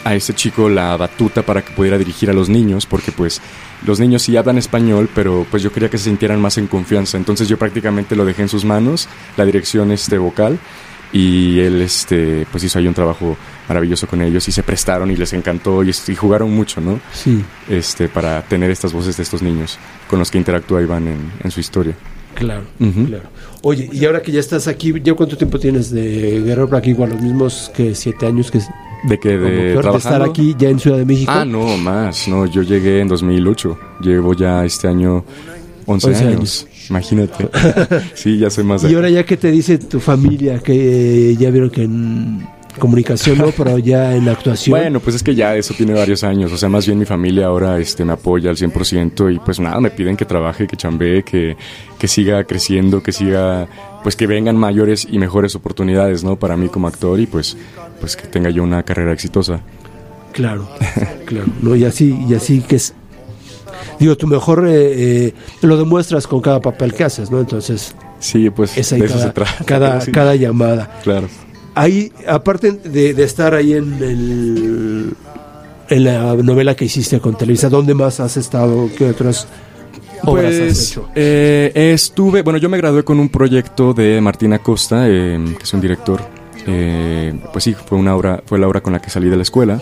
[0.07, 3.41] a ese chico la batuta para que pudiera dirigir a los niños porque pues
[3.85, 7.17] los niños sí hablan español pero pues yo quería que se sintieran más en confianza.
[7.17, 10.59] Entonces yo prácticamente lo dejé en sus manos la dirección este vocal
[11.11, 13.35] y él este pues hizo ahí un trabajo
[13.67, 17.43] maravilloso con ellos y se prestaron y les encantó y, y jugaron mucho no Sí,
[17.69, 19.77] este para tener estas voces de estos niños
[20.09, 21.95] con los que interactúa Iván en, en su historia.
[22.33, 23.29] Claro, claro.
[23.63, 27.09] Oye, y ahora que ya estás aquí, ¿ya cuánto tiempo tienes de Guerrero Black Igual?
[27.09, 28.59] Los mismos que siete años que
[29.03, 31.31] de que de, estar aquí ya en Ciudad de México.
[31.33, 32.27] Ah, no, más.
[32.27, 33.77] No, yo llegué en 2008.
[34.01, 35.23] Llevo ya este año
[35.85, 36.35] 11, 11 años.
[36.35, 36.67] años.
[36.89, 37.49] Imagínate.
[38.13, 38.91] sí, ya soy más de...
[38.91, 43.37] Y ahora ya que te dice tu familia que eh, ya vieron que en comunicación
[43.39, 44.77] no, pero ya en actuación.
[44.79, 46.51] Bueno, pues es que ya eso tiene varios años.
[46.51, 49.79] O sea, más bien mi familia ahora este, me apoya al 100% y pues nada,
[49.79, 51.57] me piden que trabaje, que chambee, que,
[51.97, 53.67] que siga creciendo, que siga,
[54.03, 56.37] pues que vengan mayores y mejores oportunidades, ¿no?
[56.37, 57.57] Para mí como actor y pues,
[57.99, 59.61] pues que tenga yo una carrera exitosa.
[60.33, 60.67] Claro,
[61.25, 61.47] claro.
[61.61, 62.93] No, y así, y así que es.
[63.99, 67.39] Digo, tu mejor eh, eh, lo demuestras con cada papel que haces, ¿no?
[67.39, 69.65] Entonces, Sí, pues de eso cada, se trata.
[69.65, 70.99] cada, Sí, cada llamada.
[71.03, 71.27] Claro.
[71.75, 75.13] Ahí, aparte de, de estar ahí en el
[75.89, 78.89] en la novela que hiciste con Televisa, ¿dónde más has estado?
[78.97, 79.47] ¿Qué otras
[80.23, 81.09] obras has Pues hecho?
[81.15, 85.73] eh, estuve, bueno, yo me gradué con un proyecto de Martín Acosta, eh, que es
[85.73, 86.21] un director.
[86.69, 89.43] eh, pues sí, fue una obra, fue la obra con la que salí de la
[89.43, 89.79] escuela.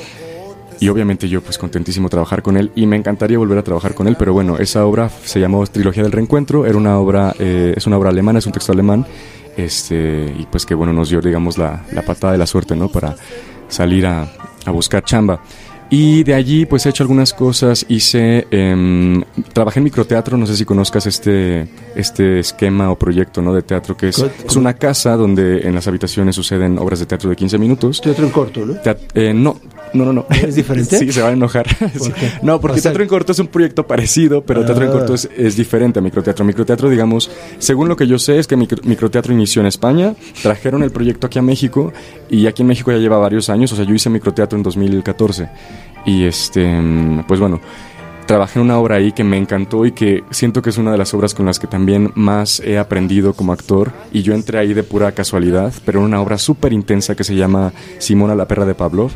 [0.79, 4.07] Y obviamente yo pues contentísimo trabajar con él y me encantaría volver a trabajar con
[4.07, 7.87] él, pero bueno, esa obra se llamó Trilogía del Reencuentro, era una obra, eh, es
[7.87, 9.05] una obra alemana, es un texto alemán,
[9.55, 12.89] este, y pues que bueno, nos dio digamos la, la patada de la suerte, ¿no?
[12.89, 13.15] Para
[13.69, 14.27] salir a,
[14.65, 15.41] a buscar chamba.
[15.97, 20.57] Y de allí pues he hecho algunas cosas, hice, em, trabajé en microteatro, no sé
[20.57, 23.53] si conozcas este, este esquema o proyecto ¿no?
[23.53, 27.29] de teatro, que es, es una casa donde en las habitaciones suceden obras de teatro
[27.29, 28.01] de 15 minutos.
[28.01, 28.73] Teatro en corto, ¿no?
[28.73, 29.57] Teat- eh, no,
[29.95, 30.25] no, no, no.
[30.29, 30.97] ¿Es diferente?
[30.99, 31.65] Sí, se va a enojar.
[31.65, 32.31] Qué?
[32.41, 34.93] No, porque O sea- Teatro en Corto es un proyecto parecido, pero Teatro en Ah.
[34.93, 36.45] Corto es, es diferente a Microteatro.
[36.45, 40.83] Microteatro, digamos, según lo que yo sé, es que micro- Microteatro inició en España, trajeron
[40.83, 41.93] el proyecto aquí a México
[42.29, 43.71] y aquí en México ya lleva varios años.
[43.71, 45.49] O sea, yo hice Microteatro en 2014
[46.05, 46.69] y este,
[47.27, 47.59] pues bueno.
[48.25, 50.97] Trabajé en una obra ahí que me encantó y que siento que es una de
[50.97, 53.91] las obras con las que también más he aprendido como actor.
[54.11, 57.35] Y yo entré ahí de pura casualidad, pero en una obra súper intensa que se
[57.35, 59.11] llama Simona la perra de Pavlov.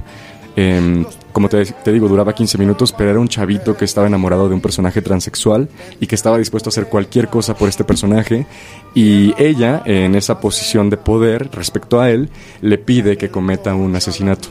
[0.61, 4.49] Eh, como te, te digo, duraba 15 minutos, pero era un chavito que estaba enamorado
[4.49, 5.69] de un personaje transexual
[6.01, 8.45] y que estaba dispuesto a hacer cualquier cosa por este personaje.
[8.93, 13.95] Y ella, en esa posición de poder respecto a él, le pide que cometa un
[13.95, 14.49] asesinato.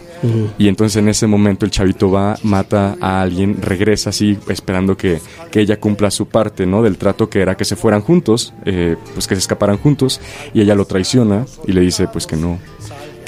[0.58, 5.20] Y entonces en ese momento el chavito va, mata a alguien, regresa así esperando que,
[5.50, 6.82] que ella cumpla su parte, ¿no?
[6.82, 10.20] Del trato que era que se fueran juntos, eh, pues que se escaparan juntos,
[10.54, 12.58] y ella lo traiciona y le dice pues que no,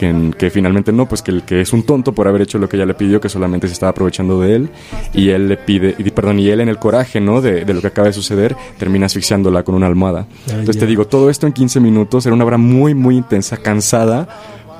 [0.00, 2.68] que, que finalmente no, pues que, el, que es un tonto por haber hecho lo
[2.70, 4.70] que ella le pidió, que solamente se estaba aprovechando de él,
[5.12, 7.42] y él le pide, y, perdón, y él en el coraje, ¿no?
[7.42, 10.26] De, de lo que acaba de suceder, termina asfixiándola con una almohada.
[10.48, 10.80] Entonces ya.
[10.80, 14.26] te digo, todo esto en 15 minutos, era una obra muy, muy intensa, cansada,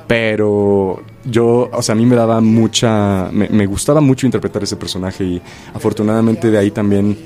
[0.07, 4.75] pero yo, o sea, a mí me daba mucha, me, me gustaba mucho interpretar ese
[4.75, 5.41] personaje y
[5.73, 7.17] afortunadamente de ahí también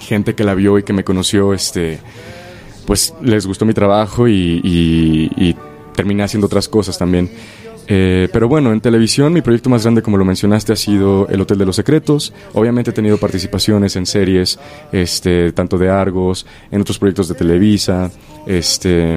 [0.00, 1.98] gente que la vio y que me conoció, este,
[2.86, 5.56] pues les gustó mi trabajo y, y- y
[5.96, 7.28] terminé haciendo otras cosas también.
[7.88, 11.40] Eh, pero bueno, en televisión mi proyecto más grande, como lo mencionaste, ha sido El
[11.40, 12.32] Hotel de los Secretos.
[12.54, 14.58] Obviamente he tenido participaciones en series,
[14.92, 18.10] este, tanto de Argos, en otros proyectos de Televisa,
[18.46, 19.16] este,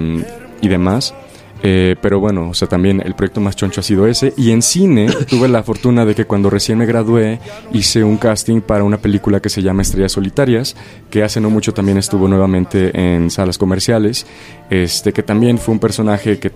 [0.62, 1.14] y demás.
[1.62, 4.34] Eh, pero bueno, o sea, también el proyecto más choncho ha sido ese.
[4.38, 7.40] Y en cine tuve la fortuna de que cuando recién me gradué
[7.74, 10.76] hice un casting para una película que se llama Estrellas Solitarias,
[11.10, 14.26] que hace no mucho también estuvo nuevamente en salas comerciales,
[14.70, 16.52] este, que también fue un personaje que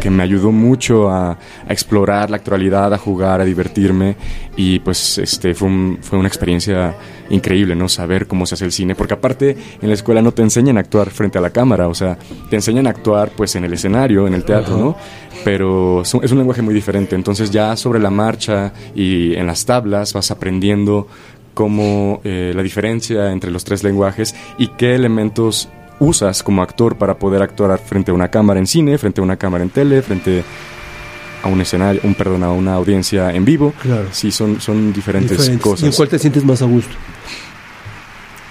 [0.00, 1.38] que me ayudó mucho a, a
[1.72, 4.16] explorar la actualidad, a jugar, a divertirme
[4.54, 6.94] y pues este fue, un- fue una experiencia
[7.30, 7.88] increíble, ¿no?
[7.88, 10.80] Saber cómo se hace el cine, porque aparte en la escuela no te enseñan a
[10.80, 12.18] actuar frente a la cámara, o sea,
[12.50, 14.96] te enseñan a actuar pues en el escenario, en el teatro, ¿no?
[15.44, 19.46] Pero es un, es un lenguaje muy diferente, entonces ya sobre la marcha y en
[19.46, 21.06] las tablas vas aprendiendo
[21.54, 27.18] cómo eh, la diferencia entre los tres lenguajes y qué elementos usas como actor para
[27.18, 30.44] poder actuar frente a una cámara en cine, frente a una cámara en tele, frente
[31.46, 33.72] a un escenario, un perdón, a una audiencia en vivo.
[33.80, 34.06] Claro.
[34.12, 35.48] Sí, son, son diferentes, Diferentes.
[35.48, 35.96] ¿Y en cosas.
[35.96, 36.94] cuál te sientes más a gusto?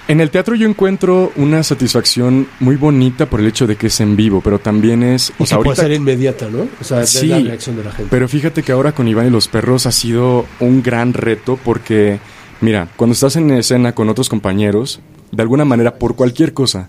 [0.08, 3.99] En el teatro yo encuentro una satisfacción muy bonita por el hecho de que es
[4.01, 6.67] en vivo, pero también es, o sea, que puede ahorita ser inmediata, ¿no?
[6.79, 8.08] O sea, Sí, la reacción de la gente.
[8.12, 12.19] Pero fíjate que ahora con Iván y los perros ha sido un gran reto porque,
[12.62, 14.99] mira, cuando estás en escena con otros compañeros,
[15.31, 16.88] de alguna manera, por cualquier cosa,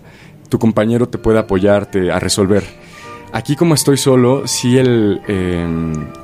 [0.49, 2.63] tu compañero te puede apoyarte a resolver.
[3.37, 5.67] Aquí como estoy solo, sí el, eh,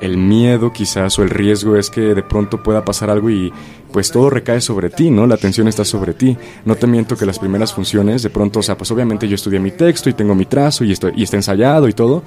[0.02, 3.54] el miedo quizás o el riesgo es que de pronto pueda pasar algo y
[3.92, 5.28] pues todo recae sobre ti, ¿no?
[5.28, 6.36] La atención está sobre ti.
[6.66, 9.60] No te miento que las primeras funciones, de pronto, o sea, pues obviamente yo estudié
[9.60, 12.24] mi texto y tengo mi trazo y, estoy, y está ensayado y todo,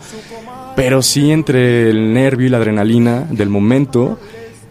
[0.76, 4.20] pero sí entre el nervio y la adrenalina del momento,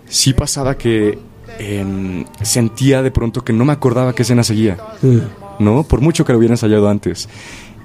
[0.07, 1.19] sí pasaba que
[1.59, 5.21] em, sentía de pronto que no me acordaba qué escena seguía, Sí.
[5.59, 5.83] ¿no?
[5.83, 7.27] Por mucho que lo hubiera ensayado antes.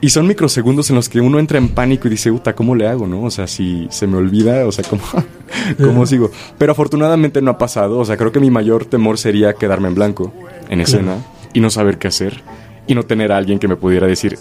[0.02, 2.88] Y son microsegundos en los que uno entra en pánico y dice, uta, ¿cómo le
[2.88, 3.22] hago, no?
[3.24, 5.02] O sea, si se me olvida, o sea, ¿cómo,
[5.78, 6.30] ¿cómo sigo?
[6.56, 9.94] Pero afortunadamente no ha pasado, o sea, creo que mi mayor temor sería quedarme en
[9.94, 10.32] blanco
[10.70, 11.16] en escena
[11.52, 12.42] y no saber qué hacer.
[12.86, 14.36] y no tener a alguien que me pudiera decir,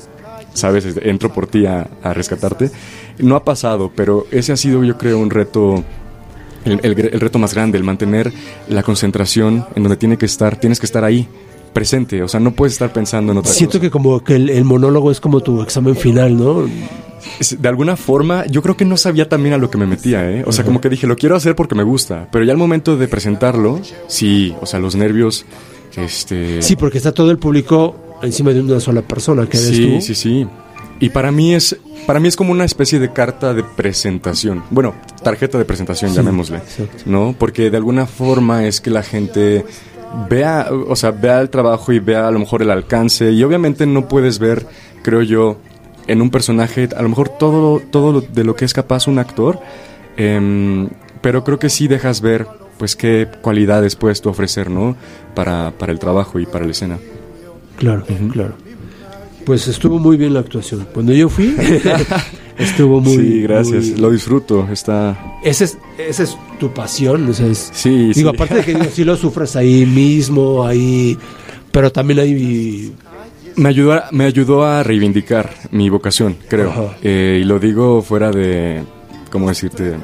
[0.53, 2.71] sabes, Este, entro por ti a, a rescatarte.
[3.19, 5.83] No ha pasado, pero ese ha sido yo creo un reto
[6.65, 8.31] el, el- el reto más grande, el mantener
[8.69, 11.27] la concentración en donde tiene que estar, tienes que estar ahí,
[11.69, 13.81] presente, o sea, no puedes estar pensando en otra Siento cosa.
[13.81, 16.65] que como que el, el monólogo es como tu examen final, ¿no?
[17.59, 20.43] De alguna forma, yo creo que no sabía también a lo que me metía, ¿eh?
[20.45, 22.97] O sea, como que dije, lo quiero hacer porque me gusta, pero ya al momento
[22.97, 25.45] de presentarlo, sí, o sea, los nervios,
[25.95, 26.61] este...
[26.61, 30.01] Sí, porque está todo el público encima de una sola persona, que eres sí, tú.
[30.01, 30.47] sí, sí.
[31.01, 34.63] Y para mí es para mí es como una especie de carta de presentación.
[34.69, 36.57] Bueno, tarjeta de presentación, llamémosle.
[36.57, 37.03] exacto.
[37.05, 37.35] ¿No?
[37.37, 39.63] Porque de alguna forma es que la gente
[40.29, 43.85] vea, o sea, vea el trabajo y vea a lo mejor el alcance y obviamente
[43.85, 44.65] no puedes ver,
[45.03, 45.57] creo yo,
[46.07, 49.59] en un personaje a lo mejor todo todo de lo que es capaz un actor,
[50.17, 50.89] em,
[51.21, 52.47] pero creo que sí dejas ver
[52.77, 54.95] pues qué cualidades puedes tú ofrecer, ¿no?
[55.35, 56.97] Para, para el trabajo y para la escena.
[57.77, 58.53] Claro, claro.
[59.45, 60.87] Pues estuvo muy bien la actuación.
[60.93, 61.55] Cuando yo fui,
[62.59, 63.85] estuvo muy sí, gracias.
[63.87, 64.67] muy- Lo disfruto.
[64.71, 65.17] Está.
[65.43, 68.35] Esa es, esa es tu pasión, o sea, es- Sí, digo, sí.
[68.35, 71.17] aparte de que digo, sí lo sufres ahí mismo, ahí,
[71.71, 72.93] pero también hay
[73.55, 76.93] Me ayudó, a, me ayudó a reivindicar mi vocación, creo.
[77.01, 78.83] Eh, y lo digo fuera de,
[79.31, 79.95] ¿cómo decirte?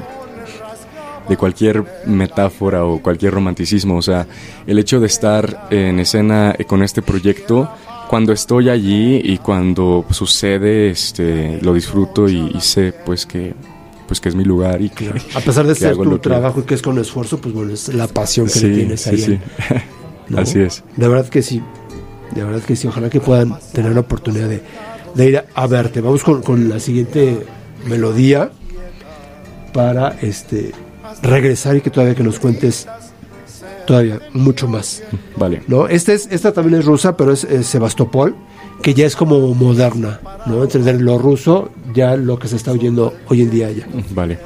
[1.28, 3.96] De cualquier metáfora o cualquier romanticismo.
[3.96, 4.26] O sea,
[4.66, 7.68] el hecho de estar en escena con este proyecto,
[8.08, 13.54] cuando estoy allí y cuando sucede, este, lo disfruto y, y sé, pues que,
[14.06, 16.60] pues que es mi lugar y que, a pesar de que ser hago tu trabajo
[16.60, 19.10] y que es con esfuerzo, pues bueno, es la pasión que Sí, le tienes sí,
[19.10, 19.18] ahí.
[19.18, 19.38] sí.
[20.28, 20.38] ¿no?
[20.40, 20.82] Así es.
[20.96, 21.62] De verdad que sí.
[22.34, 22.86] De verdad que sí.
[22.88, 24.60] Ojalá que puedan tener la oportunidad de,
[25.14, 26.00] de ir a, a verte.
[26.00, 27.38] Vamos con, con la siguiente
[27.88, 28.50] melodía
[29.72, 30.72] para este
[31.22, 32.86] regresar y que todavía que nos cuentes
[33.86, 35.02] todavía mucho más.
[35.36, 35.62] Vale.
[35.68, 35.88] ¿no?
[35.88, 38.34] Este es, esta también es rusa, pero es, es Sebastopol,
[38.82, 40.62] que ya es como moderna, ¿no?
[40.62, 43.86] Entre lo ruso, ya lo que se está oyendo hoy en día ya.
[44.10, 44.38] Vale.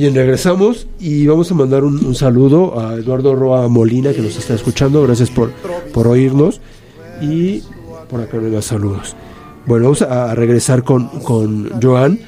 [0.00, 4.54] Bien, regresamos y vamos a mandar un, saludo a Eduardo Roa Molina que nos está
[4.54, 5.02] escuchando.
[5.02, 5.50] Gracias por,
[5.92, 6.62] por oírnos
[7.20, 7.62] y
[8.08, 9.14] por acá nos saludos.
[9.66, 12.18] Bueno, vamos a, a regresar con, con Joan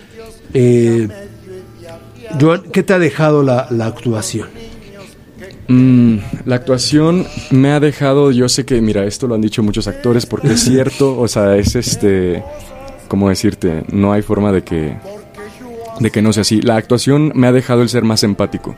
[0.52, 1.08] Eh,
[2.38, 4.48] Joan, ¿qué te ha dejado la, la actuación?
[5.68, 9.88] Mm, la actuación me ha dejado, yo sé que, mira, esto lo han dicho muchos
[9.88, 12.44] actores porque es cierto, o sea, es este,
[13.08, 13.84] ¿cómo decirte?
[13.90, 14.94] No hay forma de que,
[16.00, 16.60] de que no sea así.
[16.60, 18.74] La actuación me ha dejado el ser más empático.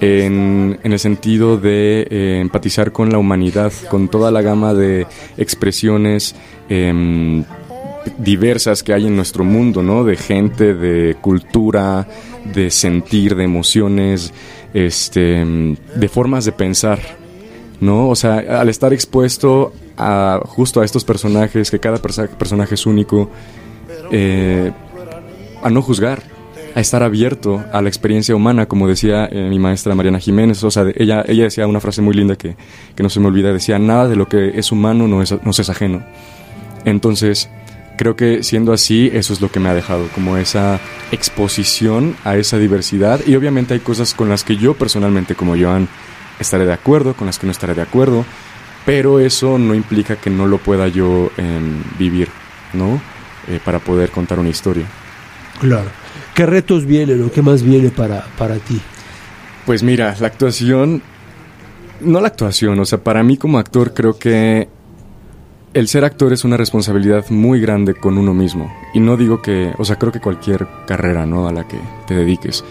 [0.00, 6.36] En, el sentido de eh, empatizar con la humanidad, con toda la gama de expresiones
[6.68, 7.44] em,
[8.16, 10.04] diversas que hay en nuestro mundo, ¿no?
[10.04, 12.06] De gente, de cultura,
[12.54, 14.32] de sentir, de emociones,
[14.72, 17.00] este, de formas de pensar,
[17.80, 18.08] ¿no?
[18.08, 23.30] O sea, al estar expuesto a justo a estos personajes, que cada personaje es único,
[24.10, 24.70] eh,
[25.62, 26.22] a no juzgar,
[26.78, 30.70] a estar abierto a la experiencia humana, como decía eh, mi maestra Mariana Jiménez, o
[30.70, 32.54] sea, ella, ella decía una frase muy linda que,
[32.94, 35.58] que no se me olvida, decía, nada de lo que es humano no es, nos
[35.58, 36.04] es ajeno.
[36.84, 37.50] Entonces,
[37.96, 40.78] creo que siendo así, eso es lo que me ha dejado, como esa
[41.10, 43.22] exposición a esa diversidad.
[43.26, 45.88] Y obviamente hay cosas con las que yo personalmente, como Joan,
[46.38, 48.24] estaré de acuerdo, con las que no estaré de acuerdo,
[48.86, 52.28] pero eso no implica que no lo pueda yo em, vivir,
[52.72, 53.00] ¿no?
[53.48, 54.86] Eh, para poder contar una historia.
[55.58, 55.90] Claro.
[56.38, 58.80] ¿Qué retos vienen o qué más viene para, para ti?
[59.66, 61.02] Pues mira, la actuación,
[62.00, 64.68] no la actuación, o sea, para mí como actor creo que
[65.74, 68.72] el ser actor es una responsabilidad muy grande con uno mismo.
[68.94, 71.48] Y no digo que, o sea, creo que cualquier carrera, ¿no?
[71.48, 72.62] A la que te dediques.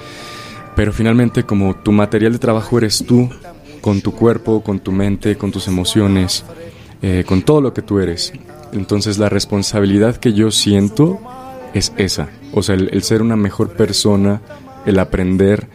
[0.77, 3.29] Pero finalmente como tu material de trabajo eres tú,
[3.81, 6.45] con tu cuerpo, con tu mente, con tus emociones,
[7.01, 8.31] eh, con todo lo que tú eres.
[8.71, 11.19] Entonces la responsabilidad que yo siento
[11.73, 12.29] es esa.
[12.53, 14.41] O sea, el, el ser una mejor persona,
[14.85, 15.67] el aprender,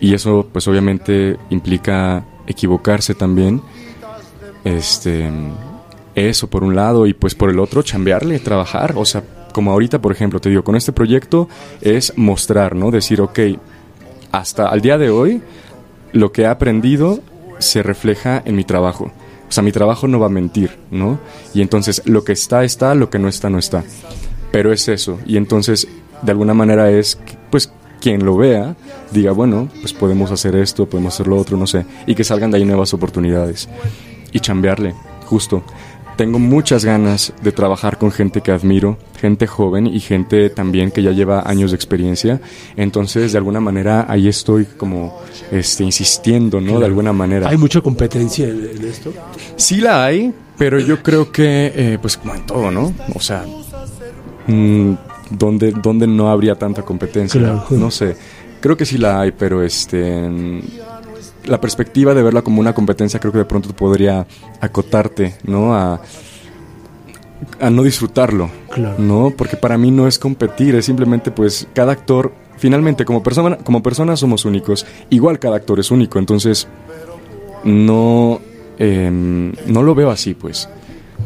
[0.00, 3.62] y eso pues obviamente implica equivocarse también.
[4.64, 5.30] Este,
[6.14, 8.94] eso por un lado, y pues por el otro, chambearle, trabajar.
[8.96, 11.48] O sea, como ahorita, por ejemplo, te digo, con este proyecto
[11.80, 12.90] es mostrar, ¿no?
[12.90, 13.38] Decir, ok,
[14.30, 15.42] hasta al día de hoy,
[16.12, 17.20] lo que he aprendido
[17.58, 19.12] se refleja en mi trabajo.
[19.48, 21.20] O sea, mi trabajo no va a mentir, ¿no?
[21.54, 23.84] Y entonces lo que está, está, lo que no está, no está.
[24.50, 25.18] Pero es eso.
[25.26, 25.86] Y entonces,
[26.22, 27.18] de alguna manera es,
[27.50, 28.74] pues, quien lo vea,
[29.12, 31.86] diga, bueno, pues podemos hacer esto, podemos hacer lo otro, no sé.
[32.06, 33.68] Y que salgan de ahí nuevas oportunidades.
[34.32, 34.94] Y chambearle,
[35.26, 35.62] justo.
[36.16, 41.02] Tengo muchas ganas de trabajar con gente que admiro, gente joven y gente también que
[41.02, 42.40] ya lleva años de experiencia.
[42.76, 45.18] Entonces, de alguna manera, ahí estoy como
[45.50, 46.78] este, insistiendo, ¿no?
[46.80, 47.48] De alguna manera.
[47.48, 49.12] ¿Hay mucha competencia en, esto?
[49.56, 52.92] Sí la hay, pero yo creo que, eh, pues como en todo, ¿no?
[53.14, 53.46] O sea,
[54.46, 54.92] mm,
[55.38, 57.40] ¿dónde, dónde no habría tanta competencia?
[57.40, 57.64] Claro.
[57.70, 58.16] No sé.
[58.60, 60.28] Creo que sí la hay, pero este...
[61.46, 64.24] La perspectiva de verla como una competencia creo que de pronto podría
[64.60, 65.74] acotarte, ¿no?
[65.74, 66.00] A,
[67.60, 68.94] a no disfrutarlo, Claro.
[68.98, 69.32] ¿no?
[69.36, 73.82] Porque para mí no es competir, es simplemente pues cada actor, finalmente como persona, como
[73.82, 76.68] personas somos únicos, igual cada actor es único, entonces
[77.64, 78.40] no,
[78.78, 80.68] em, no lo veo así, pues.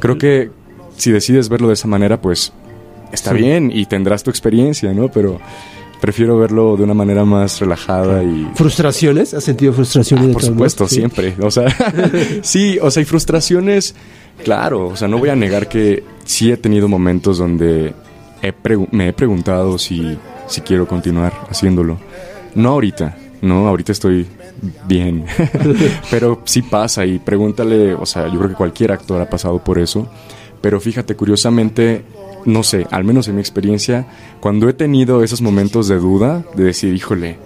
[0.00, 0.50] Creo que
[0.96, 2.52] si decides verlo de esa manera, pues
[3.12, 3.38] está Sí.
[3.38, 5.09] bien y tendrás tu experiencia, ¿no?
[5.09, 5.40] Pero
[6.00, 8.48] prefiero verlo de una manera más relajada y...
[8.54, 9.32] ¿Frustraciones?
[9.34, 10.28] ¿Has sentido frustraciones?
[10.28, 10.86] Ah, Por supuesto?
[10.88, 10.96] Sí.
[10.96, 11.34] siempre.
[11.40, 11.66] O sea,
[12.42, 13.94] sí, o sea, hay frustraciones,
[14.44, 14.88] claro.
[14.88, 17.94] O sea, no voy a negar que sí he tenido momentos donde
[18.42, 18.52] he
[18.92, 21.98] me he preguntado si, si quiero continuar haciéndolo.
[22.54, 24.26] No ahorita, no, ahorita estoy
[24.86, 25.24] bien.
[26.11, 29.78] Pero sí pasa y pregúntale, o sea, yo creo que cualquier actor ha pasado por
[29.78, 30.09] eso.
[30.61, 32.02] Pero fíjate, curiosamente,
[32.47, 34.07] no sé, al menos en mi experiencia,
[34.40, 37.38] cuando he tenido esos momentos de duda, de decir, híjole,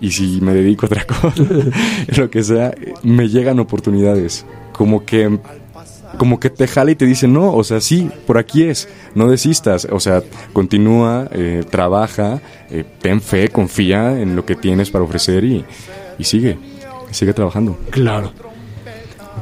[0.00, 1.42] y si me dedico a otra cosa,
[2.16, 4.44] lo que sea, me llegan oportunidades.
[4.72, 5.38] Como que,
[6.18, 9.28] como que te jala y te dice, no, o sea, sí, por aquí es, no
[9.28, 10.22] desistas, o sea,
[10.52, 12.40] continúa, eh, trabaja,
[12.70, 15.64] eh, ten fe, confía en lo que tienes para ofrecer y,
[16.18, 16.58] y sigue,
[17.10, 17.78] sigue trabajando.
[17.90, 18.32] Claro.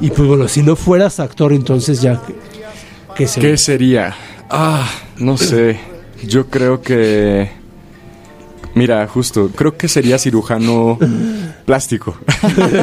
[0.01, 2.21] Y pues bueno, si no fueras actor, entonces ya...
[3.15, 3.49] ¿Qué, sería?
[3.49, 4.15] ¿Qué sería?
[4.55, 4.87] Ah,
[5.17, 5.79] no sé.
[6.27, 7.49] Yo creo que.
[8.75, 10.97] Mira, justo, creo que sería cirujano
[11.65, 12.15] plástico.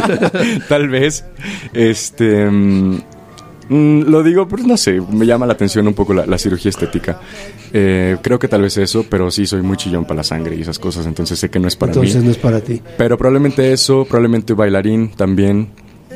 [0.68, 1.24] Tal vez.
[1.72, 2.44] Este.
[2.50, 2.94] mm,
[3.68, 6.70] mm, lo digo, pues no sé, me llama la atención un poco la, la cirugía
[6.70, 7.20] estética.
[7.72, 10.62] Eh, creo que tal vez eso, pero sí soy muy chillón para la sangre y
[10.62, 12.24] esas cosas, entonces sé que no es para Entonces mí.
[12.24, 12.82] no es para ti.
[12.98, 15.68] Pero probablemente eso, probablemente bailarín también.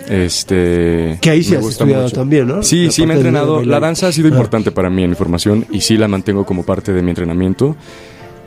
[0.08, 1.18] Este.
[1.20, 2.62] Que ahí sí has estudiado también, ¿no?
[2.62, 3.62] Sí, La sí, me he entrenado.
[3.64, 4.32] La danza ha sido Ah.
[4.32, 7.76] importante para mí en mi formación y sí la mantengo como parte de mi entrenamiento.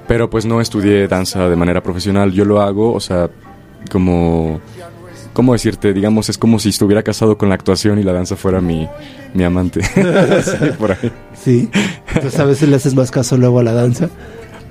[0.07, 2.31] Pero pues no estudié danza de manera profesional.
[2.31, 3.29] Yo lo hago, o sea,
[3.91, 4.61] como.
[5.33, 5.93] ¿Cómo decirte?
[5.93, 8.87] Digamos, es como si estuviera casado con la actuación y la danza fuera mi,
[9.35, 9.81] mi amante.
[10.43, 11.11] Sí, por ahí.
[11.39, 11.69] Sí.
[12.15, 14.09] Entonces a veces le haces más caso luego a la danza.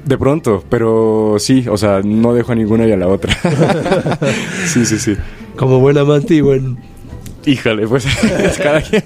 [0.05, 3.33] De pronto, pero sí, o sea, no dejo a ninguna y a la otra.
[4.67, 5.15] sí, sí, sí.
[5.57, 6.79] Como buen amante y buen...
[7.45, 8.05] Híjole, pues
[8.45, 9.05] es cada quien.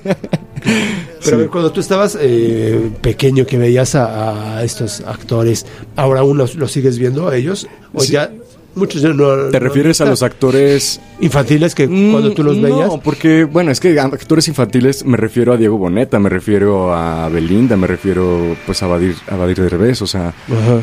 [1.24, 6.38] Pero ver, cuando tú estabas eh, pequeño que veías a, a estos actores, ¿ahora aún
[6.38, 7.66] los, los sigues viendo a ellos?
[7.92, 8.12] ¿O Sí.
[8.12, 8.30] ya
[8.74, 9.48] muchos ya no...
[9.50, 12.86] ¿Te no refieres a los actores infantiles que cuando tú los Mm, veías?
[12.88, 17.28] No, porque, bueno, es que actores infantiles me refiero a Diego Boneta, me refiero a
[17.28, 20.82] Belinda, me refiero pues a Badir, a Badir Derbez, o sea, Ajá.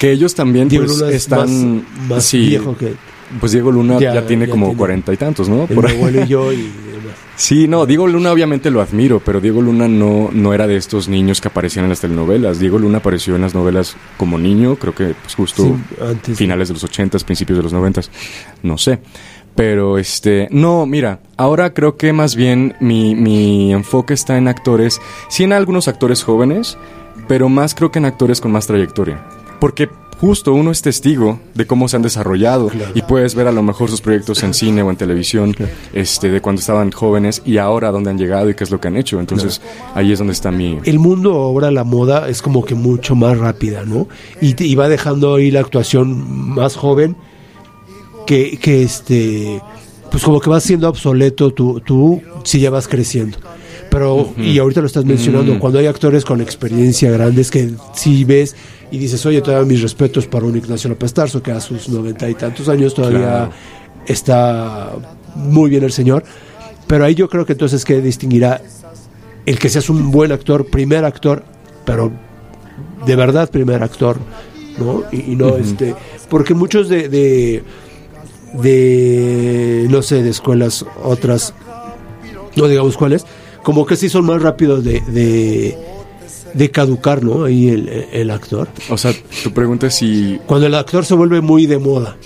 [0.00, 1.76] que ellos también pues están...
[1.76, 2.94] más, más sí, viejo que
[3.40, 5.62] Pues Diego Luna Ya, ya, tiene ya como cuarenta y tantos, ¿no?
[5.68, 6.70] el Por abuelo y yo y.
[7.38, 11.06] Sí, no, Diego Luna obviamente lo admiro, pero Diego Luna no, no era de estos
[11.06, 12.58] niños que aparecían en las telenovelas.
[12.58, 16.38] Diego Luna apareció en las novelas como niño, creo que pues, justo Sí, antes.
[16.38, 18.10] finales de los ochentas, principios de los noventas,
[18.62, 19.00] no sé.
[19.54, 24.98] Pero este, no, mira, ahora creo que más bien mi, mi enfoque está en actores,
[25.28, 26.78] sí en algunos actores jóvenes,
[27.28, 29.22] pero más creo que en actores con más trayectoria.
[29.60, 29.90] Porque
[30.20, 33.90] justo uno es testigo de cómo se han desarrollado y puedes ver a lo mejor
[33.90, 35.54] sus proyectos en cine o en televisión,
[35.92, 38.88] este, de cuando estaban jóvenes y ahora dónde han llegado y qué es lo que
[38.88, 39.20] han hecho.
[39.20, 39.60] Entonces
[39.94, 40.78] ahí es donde está mi...
[40.84, 44.08] El mundo ahora, la moda, es como que mucho más rápida, ¿no?
[44.40, 47.16] Y, va dejando ahí la actuación más joven
[48.26, 49.62] que, que este,
[50.10, 53.38] pues como que va siendo obsoleto tú, tú si ya vas creciendo.
[53.96, 58.54] Pero, y ahorita lo estás mencionando, cuando hay actores con experiencia grandes que sí ves
[58.90, 62.28] y dices, oye, todavía mis respetos para un Ignacio López Tarso, que a sus noventa
[62.28, 63.52] y tantos años todavía Claro.
[64.06, 64.92] está
[65.34, 66.24] muy bien el señor.
[66.86, 68.60] Pero ahí yo creo que entonces que distinguirá
[69.46, 71.42] el que seas un buen actor, primer actor,
[71.86, 72.12] pero
[73.06, 74.18] de verdad primer actor,
[74.78, 75.04] ¿no?
[75.10, 75.94] Y, y no este,
[76.28, 77.62] porque muchos de, de,
[78.60, 81.54] de, no sé, de escuelas otras,
[82.56, 83.24] no digamos cuáles,
[83.66, 85.76] como que sí son más rápidos de, de,
[86.54, 87.42] de caducar, ¿no?
[87.46, 88.68] Ahí el, el actor.
[88.90, 89.12] O sea,
[89.42, 92.16] tu pregunta es si Cuando el actor se vuelve muy de moda,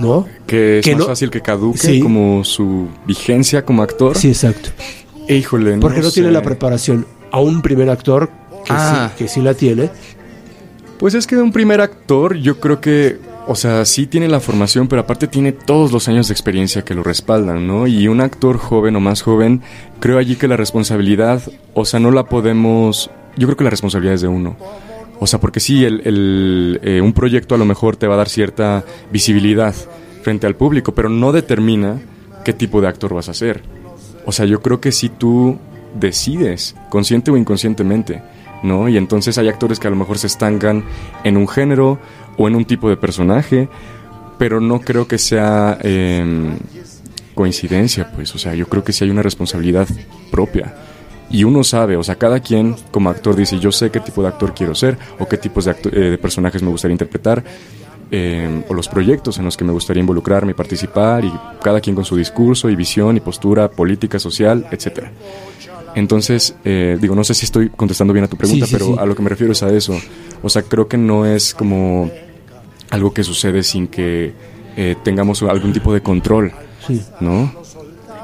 [0.00, 0.26] ¿no?
[0.44, 2.00] que es Que más no- fácil que caduque Sí.
[2.00, 4.18] como su vigencia como actor.
[4.18, 4.70] Sí, exacto.
[5.28, 7.06] Híjole, Porque no, tiene la preparación.
[7.30, 8.28] A un primer actor
[8.64, 9.12] que, Ah.
[9.16, 9.88] sí, que sí la tiene.
[10.98, 14.88] Pues es que un primer actor, yo creo que, o sea, sí tiene la formación,
[14.88, 17.86] pero aparte tiene todos los años de experiencia que lo respaldan, ¿no?
[17.86, 19.62] Y un actor joven o más joven,
[20.00, 21.42] creo allí que la responsabilidad,
[21.72, 24.56] o sea, no la podemos, yo creo que la responsabilidad es de uno.
[25.18, 28.28] O sea, porque sí, el, eh, un proyecto a lo mejor te va a dar
[28.28, 29.74] cierta visibilidad
[30.22, 32.00] frente al público, pero no determina
[32.44, 33.62] qué tipo de actor vas a ser.
[34.26, 35.56] O sea, yo creo que si tú
[35.94, 38.22] decides, consciente o inconscientemente,
[38.62, 38.88] ¿no?
[38.88, 40.84] Y entonces hay actores que a lo mejor se estancan
[41.24, 41.98] en un género
[42.36, 43.68] o en un tipo de personaje,
[44.38, 46.56] pero no creo que sea em,
[47.34, 48.34] coincidencia, pues.
[48.34, 49.86] O sea, yo creo que sí hay una responsabilidad
[50.30, 50.74] propia.
[51.28, 54.28] Y uno sabe, o sea, cada quien como actor dice, yo sé qué tipo de
[54.28, 57.42] actor quiero ser o qué tipos de, eh, de personajes me gustaría interpretar.
[58.12, 61.96] eh, o los proyectos en los que me gustaría involucrarme y participar y cada quien
[61.96, 65.10] con su discurso y visión y postura política, social, etcétera.
[65.96, 68.92] Entonces, eh, digo, no sé si estoy contestando bien a tu pregunta, Sí, sí, pero
[68.94, 68.96] sí.
[69.00, 69.98] a lo que me refiero es a eso.
[70.40, 72.08] O sea, creo que no es como
[72.90, 74.32] algo que sucede sin que
[74.76, 76.52] eh, tengamos algún tipo de control,
[76.86, 77.02] Sí.
[77.20, 77.52] ¿no?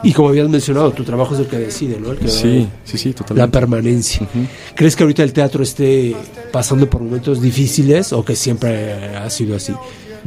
[0.04, 2.10] Y como habías mencionado, tu trabajo es el que decide, ¿no?
[2.10, 3.52] El que Sí, sí, sí, La totalmente.
[3.58, 4.28] permanencia.
[4.74, 6.16] ¿Crees que ahorita el teatro esté
[6.50, 9.72] pasando por momentos difíciles o que siempre ha sido así?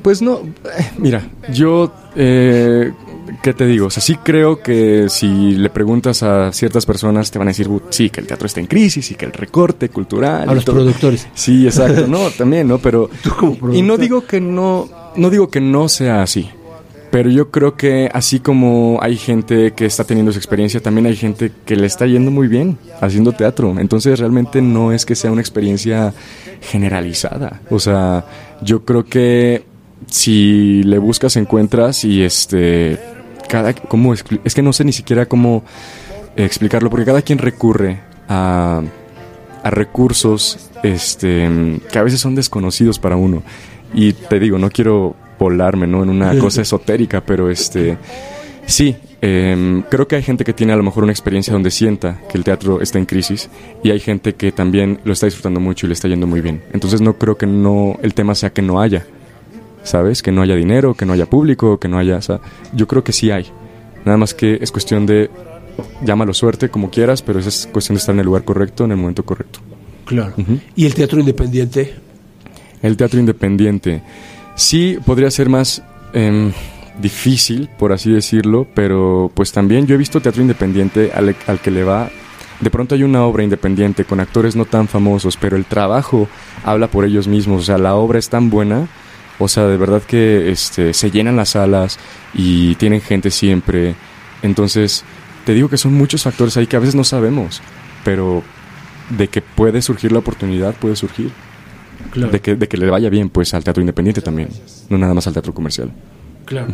[0.01, 0.39] Pues no,
[0.77, 2.93] eh, mira, yo, eh,
[3.41, 3.87] ¿qué te digo?
[3.87, 7.67] O sea, sí creo que si le preguntas a ciertas personas te van a decir,
[7.67, 10.49] "Uh, sí, que el teatro está en crisis y que el recorte cultural...
[10.49, 10.77] A los todo".
[10.77, 11.27] productores.
[11.33, 12.77] Sí, exacto, no, también, ¿no?
[12.79, 13.09] Pero...
[13.37, 13.75] como productor.
[13.75, 16.49] Y no digo que no, no digo que no sea así.
[17.11, 21.15] Pero yo creo que así como hay gente que está teniendo esa experiencia, también hay
[21.15, 23.73] gente que le está yendo muy bien haciendo teatro.
[23.79, 26.13] Entonces realmente no es que sea una experiencia
[26.61, 27.61] generalizada.
[27.69, 28.25] O sea,
[28.61, 29.63] yo creo que
[30.07, 32.99] si le buscas encuentras y este
[33.47, 35.63] cada cómo es que no sé ni siquiera cómo
[36.35, 38.81] explicarlo porque cada quien recurre a
[39.63, 41.49] a recursos este
[41.91, 43.43] que a veces son desconocidos para uno.
[43.93, 47.97] Y te digo no quiero volarme no en una cosa esotérica pero este
[48.65, 52.21] sí em, creo que hay gente que tiene a lo mejor una experiencia donde sienta
[52.29, 53.49] que el teatro está en crisis
[53.83, 56.61] y hay gente que también lo está disfrutando mucho y le está yendo muy bien.
[56.71, 59.05] Entonces no creo que no el tema sea que no haya
[59.85, 62.41] sabes que no haya dinero que no haya público que no haya o sea,
[62.73, 63.45] yo creo que sí hay
[64.03, 65.29] nada más que es cuestión de
[66.03, 68.97] llámalo suerte como quieras pero es cuestión de estar en el lugar correcto en el
[68.97, 69.59] momento correcto
[70.05, 70.33] Claro.
[70.75, 71.95] ¿Y el teatro independiente?
[72.81, 74.01] El teatro independiente.
[74.55, 75.81] Sí, podría ser más
[76.13, 76.51] em,
[77.01, 81.71] difícil, por así decirlo, pero pues también yo he visto teatro independiente al, al que
[81.71, 82.09] le va...
[82.61, 86.29] De pronto hay una obra independiente con actores no tan famosos, pero el trabajo
[86.63, 87.61] habla por ellos mismos.
[87.61, 88.87] O sea, la obra es tan buena.
[89.39, 91.99] O sea, de verdad que este, se llenan las salas
[92.33, 93.95] y tienen gente siempre.
[94.41, 95.03] Entonces,
[95.45, 97.61] te digo que son muchos factores ahí que a veces no sabemos.
[98.03, 98.43] Pero
[99.09, 101.31] de que puede surgir la oportunidad, puede surgir.
[102.11, 102.31] Claro.
[102.31, 104.49] De, que, de que le vaya bien, pues, al teatro independiente también.
[104.89, 105.91] No nada más al teatro comercial.
[106.45, 106.73] Claro.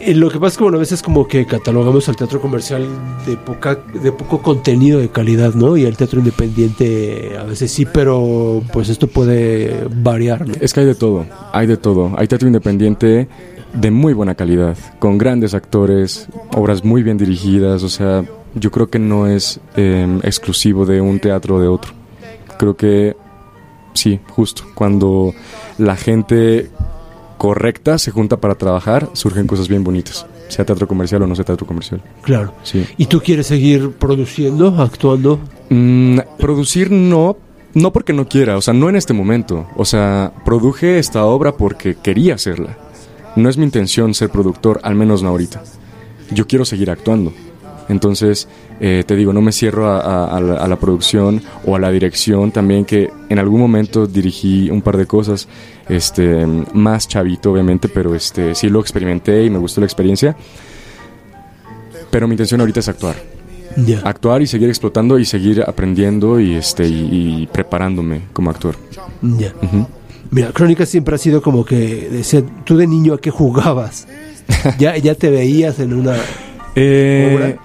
[0.00, 2.86] Eh, Lo que pasa es que bueno, a veces como que catalogamos al teatro comercial
[3.26, 5.76] de poca, de poco contenido de calidad, ¿no?
[5.76, 10.54] Y el teatro independiente a veces sí, pero pues esto puede variar, ¿no?
[10.60, 12.12] Es que hay de todo, hay de todo.
[12.16, 13.28] Hay teatro independiente
[13.74, 18.24] de muy buena calidad, con grandes actores, obras muy bien dirigidas, o sea,
[18.54, 21.92] yo creo que no es eh, exclusivo de un teatro o de otro.
[22.58, 23.16] Creo que
[23.94, 25.34] sí, justo, cuando
[25.78, 26.70] la gente
[27.40, 31.46] correcta se junta para trabajar, surgen cosas bien bonitas, sea teatro comercial o no sea
[31.46, 32.02] teatro comercial.
[32.20, 32.52] Claro.
[32.64, 32.84] Sí.
[32.98, 35.40] ¿Y tú quieres seguir produciendo, actuando?
[35.70, 37.38] Mm, producir no,
[37.72, 39.66] no porque no quiera, o sea, no en este momento.
[39.74, 42.76] O sea, produje esta obra porque quería hacerla.
[43.36, 45.62] No es mi intención ser productor, al menos no ahorita.
[46.30, 47.32] Yo quiero seguir actuando.
[47.88, 48.48] Entonces,
[48.80, 51.78] eh, te digo, no me cierro a, a- a la, a la producción o a
[51.78, 55.48] la dirección también, que en algún momento dirigí un par de cosas,
[55.88, 60.34] este, más chavito obviamente, pero este, sí lo experimenté y me gustó la experiencia.
[62.10, 63.16] Pero mi intención ahorita es actuar
[64.04, 68.74] actuar y seguir explotando y seguir aprendiendo y este y, y preparándome como actor.
[70.32, 74.08] Mira, Crónica siempre ha sido como que decía, tú de niño a qué jugabas.
[74.78, 76.16] ya, ya te veías en una
[76.74, 77.56] Eh.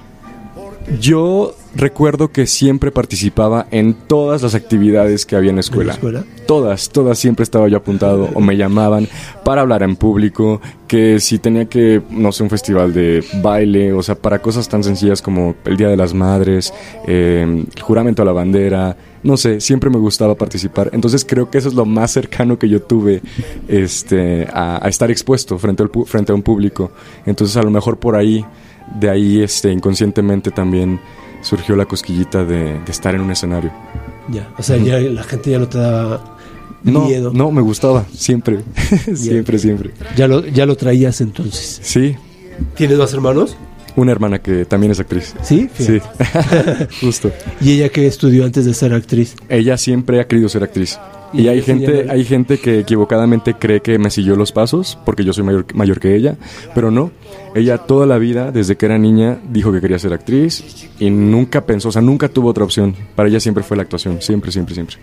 [1.00, 5.94] Yo recuerdo que siempre participaba en todas las actividades que había en la escuela.
[5.94, 6.24] escuela?
[6.48, 9.08] Todas, todas siempre estaba yo apuntado o me llamaban
[9.44, 14.04] para hablar en público, que si tenía que, no sé, un festival de baile, o
[14.04, 16.74] sea, para cosas tan sencillas como el Día de las Madres,
[17.08, 20.92] eh, el juramento a la bandera, no sé, siempre me gustaba participar.
[20.94, 23.22] Entonces creo que eso es lo más cercano que yo tuve
[23.68, 26.92] este, a, a estar expuesto frente, al, frente a un público.
[27.26, 28.46] Entonces a lo mejor por ahí,
[28.94, 31.00] de ahí este, inconscientemente también
[31.42, 33.72] surgió la cosquillita de, de estar en un escenario.
[34.30, 36.38] Ya, o sea, ya la gente ya no te daba
[36.84, 37.32] No, miedo.
[37.34, 38.60] no, me gustaba, siempre,
[39.16, 39.92] siempre, siempre.
[40.16, 41.80] Ya lo, ya lo traías entonces.
[41.84, 42.16] Sí,
[42.76, 43.56] ¿Tienes más hermanos?
[43.98, 45.34] una hermana que también es actriz.
[45.42, 45.70] Sí.
[45.78, 46.00] Sí,
[47.02, 47.32] justo.
[47.62, 49.36] ¿Y ella qué estudió antes de ser actriz?
[49.48, 51.00] Ella siempre ha querido ser actriz.
[51.34, 55.34] Y hay gente, hay gente que equivocadamente cree que me siguió los pasos porque yo
[55.34, 56.38] soy mayor, mayor que ella,
[56.74, 57.12] pero no.
[57.54, 61.66] Ella toda la vida, desde que era niña, dijo que quería ser actriz y nunca
[61.66, 62.96] pensó, o sea, nunca tuvo otra opción.
[63.16, 64.98] Para ella siempre fue la actuación, siempre, siempre, siempre.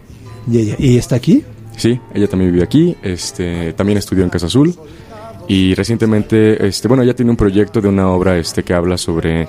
[0.50, 0.76] ¿Y ella?
[0.78, 1.44] ¿Y está aquí?
[1.76, 4.74] Sí, ella también vive aquí, este, también estudió en Casa Azul
[5.48, 9.48] y recientemente, este, bueno, ella tiene un proyecto de una obra este, que habla sobre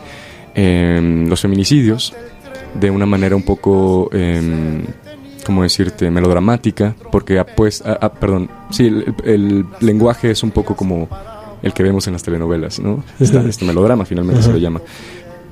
[0.55, 2.13] em, los feminicidios
[2.74, 4.84] de una manera un poco, em,
[5.44, 10.52] ¿cómo decirte?, melodramática, porque, ah, pues, ah, ah, perdón, sí, el, el lenguaje es un
[10.52, 11.08] poco como
[11.62, 13.04] el que vemos en las telenovelas, ¿no?
[13.20, 14.82] Este, este melodrama finalmente se le llama.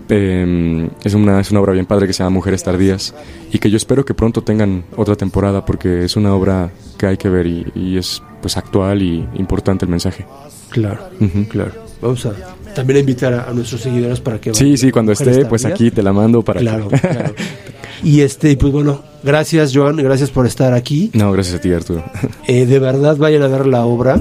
[0.10, 3.16] Eh, es, una, es una obra bien padre que se llama Mujeres Tardías
[3.52, 7.16] y que yo espero que pronto tengan otra temporada porque es una obra que hay
[7.18, 10.26] que ver y, y es pues actual y importante el mensaje.
[10.70, 11.46] Claro, Ujú.
[11.48, 11.72] claro.
[12.02, 12.34] Vamos a
[12.76, 15.92] también a invitar a, a nuestros seguidores para que Sí, sí, cuando esté, pues aquí
[15.92, 17.00] te la mando para Claro, que...
[17.00, 17.34] claro.
[18.04, 21.12] Y este, pues bueno, gracias Joan, gracias por estar aquí.
[21.14, 22.04] No, gracias a ti, Arturo.
[22.48, 24.20] Eh, de verdad vayan a ver la obra,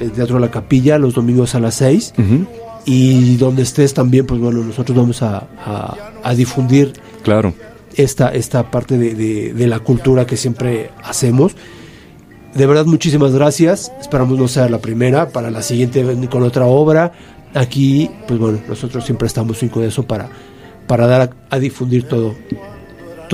[0.00, 2.14] el Teatro La Capilla, los domingos a las 6.
[2.18, 2.46] Ujú,
[2.84, 7.54] Y donde estés también, pues bueno, nosotros vamos a, a- a difundir Claro.
[7.96, 11.56] esta, esta parte de, de- de la cultura que siempre hacemos.
[12.54, 13.90] De verdad, muchísimas gracias.
[14.00, 17.12] Esperamos no sea la primera, para la siguiente con otra obra.
[17.54, 20.28] Aquí, pues bueno, nosotros siempre estamos cinco de eso para,
[20.86, 22.34] para dar a, a difundir todo,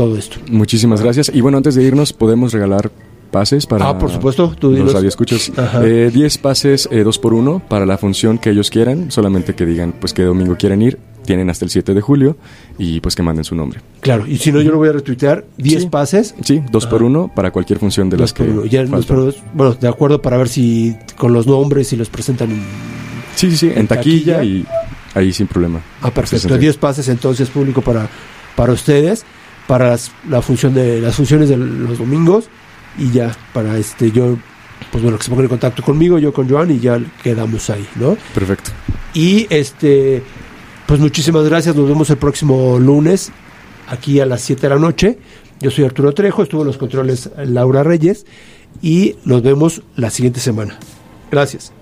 [0.00, 0.36] todo esto.
[0.50, 1.30] Muchísimas gracias.
[1.34, 2.90] Y bueno, antes de irnos, ¿podemos regalar
[3.30, 4.92] pases para Ah, por supuesto, tú los dinos.
[4.94, 5.52] radioescuchos?
[5.58, 5.86] Ajá.
[5.86, 9.10] Eh, 10 pases, eh, dos por uno, para la función que ellos quieran.
[9.10, 10.98] Solamente que digan pues qué domingo quieren ir.
[11.26, 12.38] Tienen hasta el 7 de julio
[12.78, 13.80] y pues que manden su nombre.
[14.00, 15.44] Claro, y si no, yo lo voy a retuitear.
[15.58, 15.88] 10 Sí.
[15.90, 16.34] pases.
[16.42, 18.64] Sí, dos por uno para cualquier función de Dos las que uno.
[18.64, 22.50] Ya los pro- bueno, de acuerdo para ver si con los nombres si los presentan.
[22.52, 22.62] en-
[23.36, 24.44] Sí, sí, sí, en taquilla, taquilla.
[24.44, 24.66] y
[25.14, 25.80] ahí sin problema.
[26.00, 26.48] Ah, perfecto.
[26.48, 26.58] Sí, sí.
[26.60, 28.08] 10 pases entonces público para,
[28.56, 29.24] para ustedes,
[29.70, 32.46] para las, la función de las funciones de los domingos
[32.98, 34.36] y ya para este yo
[34.90, 37.86] pues bueno que se pongan en contacto conmigo, yo con Joan y ya quedamos ahí,
[37.94, 38.16] ¿no?
[38.34, 38.72] Perfecto.
[39.14, 40.24] Y este
[40.88, 43.30] pues muchísimas gracias, nos vemos el próximo lunes
[43.86, 45.18] aquí a las 7 de la noche.
[45.60, 48.26] Yo soy Arturo Trejo, estuvo en los controles Laura Reyes
[48.82, 50.80] y nos vemos la siguiente semana.
[51.30, 51.72] Gracias.